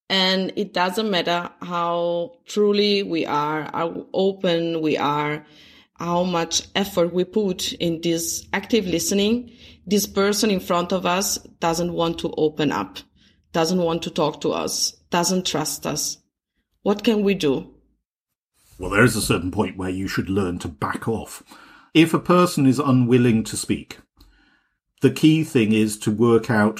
and 0.09 0.51
it 0.57 0.73
doesn't 0.73 1.09
matter 1.09 1.49
how 1.61 2.33
truly 2.45 3.03
we 3.03 3.25
are, 3.25 3.69
how 3.73 4.07
open 4.13 4.81
we 4.81 4.97
are, 4.97 5.45
how 5.95 6.23
much 6.23 6.63
effort 6.75 7.13
we 7.13 7.23
put 7.23 7.71
in 7.73 8.01
this 8.01 8.45
active 8.51 8.85
listening, 8.85 9.51
this 9.91 10.07
person 10.07 10.49
in 10.49 10.61
front 10.61 10.93
of 10.93 11.05
us 11.05 11.37
doesn't 11.59 11.91
want 11.91 12.17
to 12.19 12.33
open 12.37 12.71
up, 12.71 12.99
doesn't 13.51 13.81
want 13.81 14.01
to 14.01 14.09
talk 14.09 14.39
to 14.39 14.53
us, 14.53 14.93
doesn't 15.09 15.45
trust 15.45 15.85
us. 15.85 16.17
What 16.81 17.03
can 17.03 17.23
we 17.23 17.33
do? 17.33 17.75
Well, 18.79 18.89
there 18.89 19.03
is 19.03 19.17
a 19.17 19.21
certain 19.21 19.51
point 19.51 19.77
where 19.77 19.89
you 19.89 20.07
should 20.07 20.29
learn 20.29 20.59
to 20.59 20.69
back 20.69 21.09
off. 21.09 21.43
If 21.93 22.13
a 22.13 22.19
person 22.19 22.65
is 22.65 22.79
unwilling 22.79 23.43
to 23.43 23.57
speak, 23.57 23.99
the 25.01 25.11
key 25.11 25.43
thing 25.43 25.73
is 25.73 25.99
to 25.99 26.11
work 26.11 26.49
out 26.49 26.79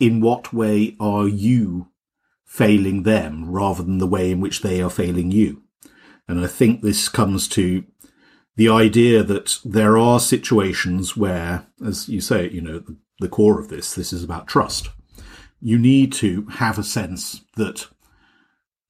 in 0.00 0.20
what 0.20 0.52
way 0.52 0.96
are 0.98 1.28
you 1.28 1.86
failing 2.44 3.04
them 3.04 3.48
rather 3.48 3.84
than 3.84 3.98
the 3.98 4.08
way 4.08 4.32
in 4.32 4.40
which 4.40 4.62
they 4.62 4.82
are 4.82 4.90
failing 4.90 5.30
you. 5.30 5.62
And 6.26 6.40
I 6.40 6.48
think 6.48 6.82
this 6.82 7.08
comes 7.08 7.46
to 7.48 7.84
the 8.60 8.68
idea 8.68 9.22
that 9.22 9.58
there 9.64 9.96
are 9.96 10.20
situations 10.20 11.16
where, 11.16 11.66
as 11.82 12.10
you 12.10 12.20
say, 12.20 12.46
you 12.50 12.60
know, 12.60 12.78
the, 12.78 12.94
the 13.20 13.28
core 13.28 13.58
of 13.58 13.68
this, 13.68 13.94
this 13.94 14.12
is 14.12 14.22
about 14.22 14.46
trust. 14.46 14.90
You 15.62 15.78
need 15.78 16.12
to 16.24 16.44
have 16.44 16.78
a 16.78 16.82
sense 16.82 17.40
that 17.56 17.86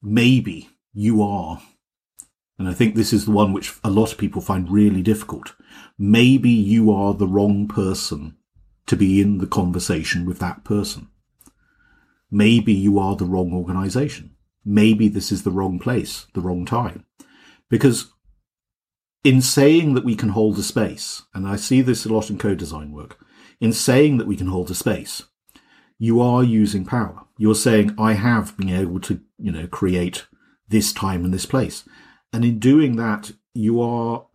maybe 0.01 0.71
you 0.91 1.23
are, 1.23 1.61
and 2.59 2.67
I 2.67 2.73
think 2.73 2.95
this 2.95 3.13
is 3.13 3.23
the 3.23 3.31
one 3.31 3.53
which 3.53 3.73
a 3.81 3.89
lot 3.89 4.11
of 4.11 4.17
people 4.17 4.41
find 4.41 4.69
really 4.69 5.01
difficult. 5.01 5.53
Maybe 5.97 6.49
you 6.49 6.91
are 6.91 7.13
the 7.13 7.25
wrong 7.25 7.69
person 7.69 8.35
to 8.87 8.97
be 8.97 9.21
in 9.21 9.37
the 9.37 9.47
conversation 9.47 10.25
with 10.25 10.39
that 10.39 10.65
person. 10.65 11.07
Maybe 12.29 12.73
you 12.73 12.99
are 12.99 13.15
the 13.15 13.23
wrong 13.23 13.53
organization. 13.53 14.35
Maybe 14.65 15.07
this 15.07 15.31
is 15.31 15.43
the 15.43 15.51
wrong 15.51 15.79
place, 15.79 16.27
the 16.33 16.41
wrong 16.41 16.65
time. 16.65 17.05
Because 17.69 18.11
in 19.23 19.41
saying 19.41 19.93
that 19.93 20.05
we 20.05 20.15
can 20.15 20.29
hold 20.29 20.57
a 20.57 20.63
space, 20.63 21.23
and 21.33 21.47
I 21.47 21.55
see 21.55 21.81
this 21.81 22.05
a 22.05 22.13
lot 22.13 22.29
in 22.29 22.37
co-design 22.37 22.91
work, 22.91 23.17
in 23.59 23.73
saying 23.73 24.17
that 24.17 24.27
we 24.27 24.35
can 24.35 24.47
hold 24.47 24.71
a 24.71 24.75
space, 24.75 25.23
you 25.99 26.19
are 26.19 26.43
using 26.43 26.83
power. 26.83 27.25
You're 27.37 27.53
saying, 27.53 27.93
I 27.99 28.13
have 28.13 28.57
been 28.57 28.69
able 28.69 28.99
to, 29.01 29.21
you 29.37 29.51
know, 29.51 29.67
create 29.67 30.25
this 30.67 30.91
time 30.91 31.23
and 31.23 31.33
this 31.33 31.45
place. 31.45 31.83
And 32.33 32.43
in 32.43 32.57
doing 32.57 32.95
that, 32.95 33.33
you 33.53 33.79
are 33.81 34.25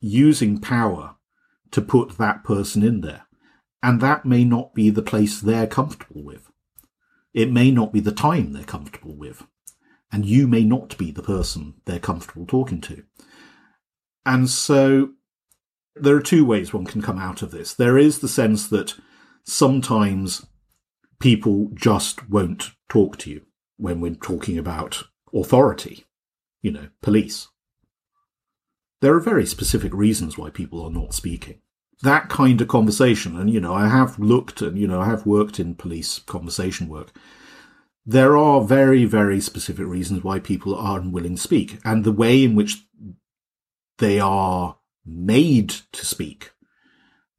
using 0.00 0.58
power 0.58 1.16
to 1.72 1.82
put 1.82 2.16
that 2.16 2.44
person 2.44 2.82
in 2.82 3.02
there. 3.02 3.26
And 3.82 4.00
that 4.00 4.24
may 4.24 4.44
not 4.44 4.74
be 4.74 4.88
the 4.88 5.02
place 5.02 5.40
they're 5.40 5.66
comfortable 5.66 6.22
with. 6.22 6.50
It 7.34 7.50
may 7.50 7.70
not 7.70 7.92
be 7.92 8.00
the 8.00 8.12
time 8.12 8.52
they're 8.52 8.64
comfortable 8.64 9.16
with. 9.16 9.44
And 10.10 10.24
you 10.24 10.46
may 10.46 10.64
not 10.64 10.96
be 10.96 11.10
the 11.10 11.22
person 11.22 11.74
they're 11.84 11.98
comfortable 11.98 12.46
talking 12.46 12.80
to. 12.82 13.02
And 14.24 14.48
so 14.48 15.10
there 15.96 16.16
are 16.16 16.22
two 16.22 16.44
ways 16.44 16.72
one 16.72 16.86
can 16.86 17.02
come 17.02 17.18
out 17.18 17.42
of 17.42 17.50
this. 17.50 17.74
There 17.74 17.98
is 17.98 18.20
the 18.20 18.28
sense 18.28 18.68
that 18.68 18.94
sometimes 19.44 20.46
people 21.20 21.70
just 21.74 22.28
won't 22.30 22.70
talk 22.88 23.18
to 23.18 23.30
you 23.30 23.42
when 23.76 24.00
we're 24.00 24.14
talking 24.14 24.58
about 24.58 25.04
authority, 25.34 26.04
you 26.62 26.70
know, 26.70 26.88
police. 27.00 27.48
there 29.02 29.14
are 29.14 29.20
very 29.20 29.44
specific 29.44 29.92
reasons 29.92 30.38
why 30.38 30.48
people 30.48 30.82
are 30.82 30.90
not 30.90 31.12
speaking. 31.12 31.60
That 32.02 32.28
kind 32.28 32.60
of 32.60 32.68
conversation, 32.68 33.36
and 33.36 33.50
you 33.50 33.60
know, 33.60 33.74
I 33.74 33.88
have 33.88 34.18
looked 34.18 34.62
and 34.62 34.78
you 34.78 34.86
know, 34.86 35.00
I 35.00 35.06
have 35.06 35.26
worked 35.26 35.60
in 35.60 35.74
police 35.74 36.20
conversation 36.20 36.88
work. 36.88 37.12
There 38.06 38.36
are 38.36 38.62
very, 38.62 39.04
very 39.04 39.40
specific 39.40 39.86
reasons 39.86 40.24
why 40.24 40.38
people 40.38 40.74
are 40.74 40.98
unwilling 41.00 41.36
to 41.36 41.42
speak, 41.42 41.78
and 41.84 42.04
the 42.04 42.12
way 42.12 42.42
in 42.42 42.54
which 42.54 42.84
they 44.02 44.18
are 44.18 44.78
made 45.06 45.70
to 45.92 46.04
speak 46.04 46.50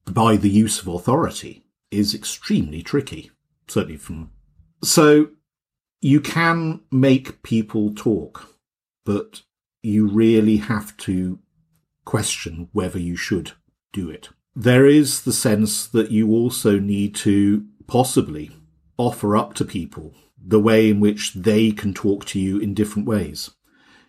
by 0.05 0.37
the 0.37 0.49
use 0.49 0.79
of 0.79 0.87
authority 0.87 1.65
is 1.91 2.15
extremely 2.15 2.81
tricky, 2.81 3.31
certainly 3.67 3.97
from. 3.97 4.31
So 4.81 5.31
you 5.99 6.21
can 6.21 6.79
make 6.89 7.43
people 7.43 7.93
talk, 7.93 8.55
but 9.03 9.41
you 9.81 10.07
really 10.07 10.55
have 10.55 10.95
to 10.97 11.39
question 12.05 12.69
whether 12.71 12.99
you 12.99 13.17
should 13.17 13.51
do 13.91 14.09
it. 14.09 14.29
There 14.55 14.85
is 14.85 15.23
the 15.23 15.33
sense 15.33 15.85
that 15.87 16.11
you 16.11 16.31
also 16.31 16.79
need 16.79 17.13
to 17.15 17.65
possibly 17.87 18.51
offer 18.97 19.35
up 19.35 19.53
to 19.55 19.65
people 19.65 20.13
the 20.41 20.61
way 20.61 20.89
in 20.89 21.01
which 21.01 21.33
they 21.33 21.71
can 21.71 21.93
talk 21.93 22.23
to 22.27 22.39
you 22.39 22.57
in 22.57 22.73
different 22.73 23.05
ways. 23.05 23.49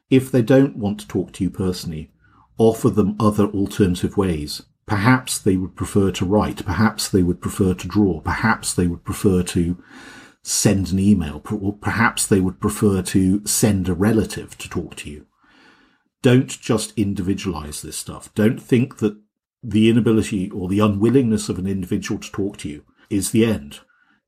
If 0.09 0.31
they 0.31 0.43
don't 0.43 0.77
want 0.77 1.01
to 1.01 1.09
talk 1.09 1.33
to 1.33 1.43
you 1.43 1.51
personally, 1.51 2.13
offer 2.59 2.91
them 2.91 3.17
other 3.19 3.47
alternative 3.47 4.17
ways. 4.17 4.63
Perhaps 4.87 5.39
they 5.39 5.57
would 5.57 5.77
prefer 5.77 6.11
to 6.13 6.25
write. 6.25 6.65
Perhaps 6.65 7.09
they 7.09 7.23
would 7.23 7.41
prefer 7.41 7.75
to 7.75 7.89
draw. 7.89 8.21
Perhaps 8.21 8.75
they 8.75 8.87
would 8.87 9.05
prefer 9.05 9.43
to 9.43 9.83
send 10.43 10.93
an 10.93 10.99
email. 10.99 11.41
Perhaps 11.41 12.27
they 12.27 12.41
would 12.41 12.61
prefer 12.61 13.01
to 13.03 13.45
send 13.47 13.89
a 13.89 13.95
relative 13.95 14.59
to 14.59 14.69
talk 14.69 14.95
to 14.97 15.11
you. 15.11 15.27
Don't 16.21 16.61
just 16.61 16.93
individualize 16.99 17.83
this 17.83 17.97
stuff. 17.97 18.33
Don't 18.35 18.63
think 18.63 18.99
that 18.99 19.17
the 19.63 19.89
inability 19.89 20.51
or 20.51 20.69
the 20.69 20.81
unwillingness 20.81 21.49
of 21.49 21.59
an 21.59 21.67
individual 21.67 22.21
to 22.21 22.31
talk 22.31 22.59
to 22.59 22.69
you 22.69 22.85
is 23.09 23.31
the 23.31 23.47
end. 23.47 23.81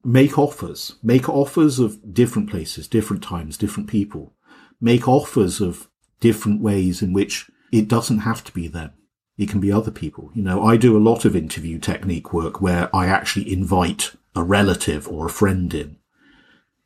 Make 0.03 0.39
offers. 0.39 0.97
Make 1.03 1.29
offers 1.29 1.79
of 1.79 2.15
different 2.15 2.49
places, 2.49 2.89
different 2.89 3.23
times, 3.23 3.59
different 3.59 3.91
people. 3.91 4.33
Make 4.81 5.07
offers 5.07 5.61
of 5.61 5.89
different 6.21 6.63
ways 6.63 7.03
in 7.03 7.13
which 7.13 7.51
it 7.73 7.89
doesn't 7.89 8.19
have 8.19 8.45
to 8.45 8.53
be 8.53 8.69
them. 8.69 8.93
It 9.37 9.49
can 9.49 9.61
be 9.61 9.71
other 9.71 9.91
people. 9.91 10.31
You 10.35 10.43
know, 10.43 10.65
I 10.65 10.77
do 10.77 10.97
a 10.97 10.99
lot 10.99 11.25
of 11.25 11.37
interview 11.37 11.79
technique 11.79 12.33
work 12.33 12.61
where 12.61 12.95
I 12.95 13.07
actually 13.07 13.53
invite 13.53 14.13
a 14.35 14.43
relative 14.43 15.09
or 15.09 15.27
a 15.27 15.31
friend 15.31 15.73
in 15.75 15.97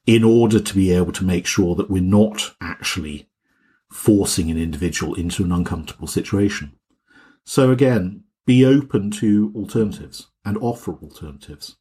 in 0.07 0.25
order 0.25 0.59
to 0.59 0.75
be 0.75 0.91
able 0.93 1.13
to 1.13 1.25
make 1.25 1.47
sure 1.47 1.75
that 1.77 1.91
we're 1.91 2.03
not 2.03 2.55
actually 2.61 3.29
forcing 3.93 4.51
an 4.51 4.59
individual 4.59 5.15
into 5.15 5.45
an 5.45 5.53
uncomfortable 5.53 6.09
situation. 6.09 6.73
So 7.45 7.71
again, 7.71 8.25
be 8.47 8.65
open 8.65 9.11
to 9.13 9.53
alternatives 9.55 10.29
and 10.45 10.57
offer 10.59 10.95
alternatives. 10.95 11.77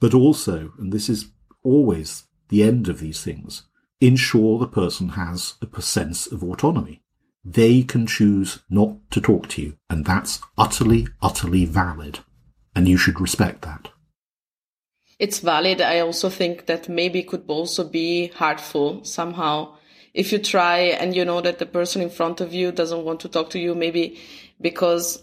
But 0.00 0.14
also, 0.14 0.72
and 0.78 0.92
this 0.92 1.08
is 1.08 1.30
always 1.62 2.24
the 2.48 2.62
end 2.62 2.88
of 2.88 3.00
these 3.00 3.22
things, 3.22 3.64
ensure 4.00 4.58
the 4.58 4.66
person 4.66 5.10
has 5.10 5.54
a 5.60 5.82
sense 5.82 6.26
of 6.26 6.42
autonomy. 6.42 7.01
They 7.44 7.82
can 7.82 8.06
choose 8.06 8.60
not 8.70 9.10
to 9.10 9.20
talk 9.20 9.48
to 9.50 9.62
you, 9.62 9.76
and 9.90 10.04
that's 10.04 10.40
utterly, 10.56 11.08
utterly 11.20 11.64
valid. 11.64 12.20
And 12.74 12.88
you 12.88 12.96
should 12.96 13.20
respect 13.20 13.62
that. 13.62 13.90
It's 15.18 15.40
valid. 15.40 15.80
I 15.80 16.00
also 16.00 16.28
think 16.28 16.66
that 16.66 16.88
maybe 16.88 17.22
could 17.22 17.44
also 17.48 17.84
be 17.84 18.28
hurtful 18.28 19.04
somehow. 19.04 19.76
If 20.14 20.32
you 20.32 20.38
try 20.38 20.78
and 20.78 21.14
you 21.14 21.24
know 21.24 21.40
that 21.40 21.58
the 21.58 21.66
person 21.66 22.02
in 22.02 22.10
front 22.10 22.40
of 22.40 22.52
you 22.52 22.72
doesn't 22.72 23.04
want 23.04 23.20
to 23.20 23.28
talk 23.28 23.50
to 23.50 23.58
you, 23.58 23.74
maybe 23.74 24.18
because 24.60 25.22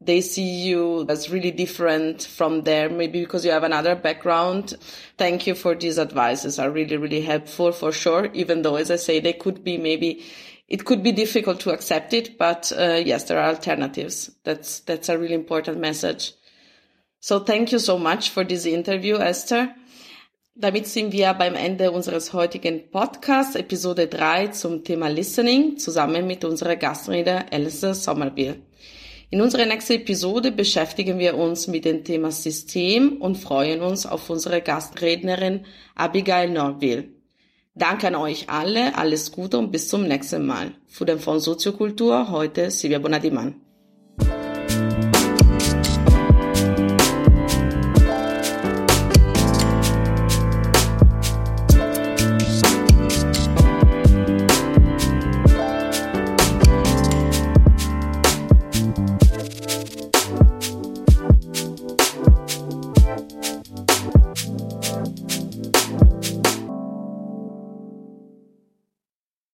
they 0.00 0.20
see 0.22 0.62
you 0.62 1.06
as 1.08 1.28
really 1.28 1.50
different 1.50 2.22
from 2.22 2.62
there, 2.62 2.88
maybe 2.88 3.20
because 3.20 3.44
you 3.44 3.50
have 3.50 3.64
another 3.64 3.94
background. 3.94 4.74
Thank 5.18 5.46
you 5.46 5.54
for 5.54 5.74
these 5.74 5.98
advices 5.98 6.58
are 6.58 6.70
really, 6.70 6.96
really 6.96 7.20
helpful 7.20 7.72
for 7.72 7.92
sure. 7.92 8.30
Even 8.32 8.62
though, 8.62 8.76
as 8.76 8.90
I 8.90 8.96
say, 8.96 9.20
they 9.20 9.34
could 9.34 9.62
be 9.62 9.76
maybe 9.76 10.24
it 10.70 10.84
could 10.84 11.02
be 11.02 11.12
difficult 11.12 11.58
to 11.60 11.72
accept 11.72 12.14
it, 12.14 12.38
but 12.38 12.72
uh, 12.78 13.02
yes, 13.04 13.24
there 13.24 13.40
are 13.40 13.50
alternatives. 13.50 14.30
That's 14.44 14.80
that's 14.80 15.08
a 15.08 15.18
really 15.18 15.34
important 15.34 15.80
message. 15.80 16.32
So 17.18 17.40
thank 17.40 17.72
you 17.72 17.80
so 17.80 17.98
much 17.98 18.30
for 18.30 18.44
this 18.44 18.64
interview, 18.64 19.16
Esther. 19.16 19.74
Damit 20.54 20.86
sind 20.86 21.12
wir 21.12 21.34
beim 21.34 21.54
Ende 21.54 21.90
unseres 21.90 22.32
heutigen 22.32 22.90
Podcasts, 22.90 23.56
Episode 23.56 24.06
3 24.06 24.48
zum 24.48 24.84
Thema 24.84 25.08
Listening, 25.08 25.76
zusammen 25.76 26.26
mit 26.26 26.44
unserer 26.44 26.76
Gastrede 26.76 27.46
Alice 27.50 27.80
Sommerbill. 28.04 28.62
In 29.30 29.40
unserer 29.40 29.66
nächsten 29.66 29.94
Episode 29.94 30.52
beschäftigen 30.52 31.18
wir 31.18 31.36
uns 31.36 31.66
mit 31.66 31.84
dem 31.84 32.04
Thema 32.04 32.30
System 32.30 33.20
und 33.20 33.36
freuen 33.36 33.80
uns 33.80 34.06
auf 34.06 34.28
unsere 34.30 34.60
Gastrednerin 34.60 35.66
Abigail 35.94 36.50
Norville. 36.50 37.19
Danke 37.74 38.08
an 38.08 38.16
euch 38.16 38.50
alle, 38.50 38.96
alles 38.96 39.30
Gute 39.30 39.56
und 39.58 39.70
bis 39.70 39.88
zum 39.88 40.02
nächsten 40.06 40.44
Mal. 40.44 40.72
Für 40.88 41.04
den 41.04 41.20
Fonds 41.20 41.44
Soziokultur 41.44 42.30
heute 42.30 42.70
Silvia 42.70 42.98
Bonadiman. 42.98 43.54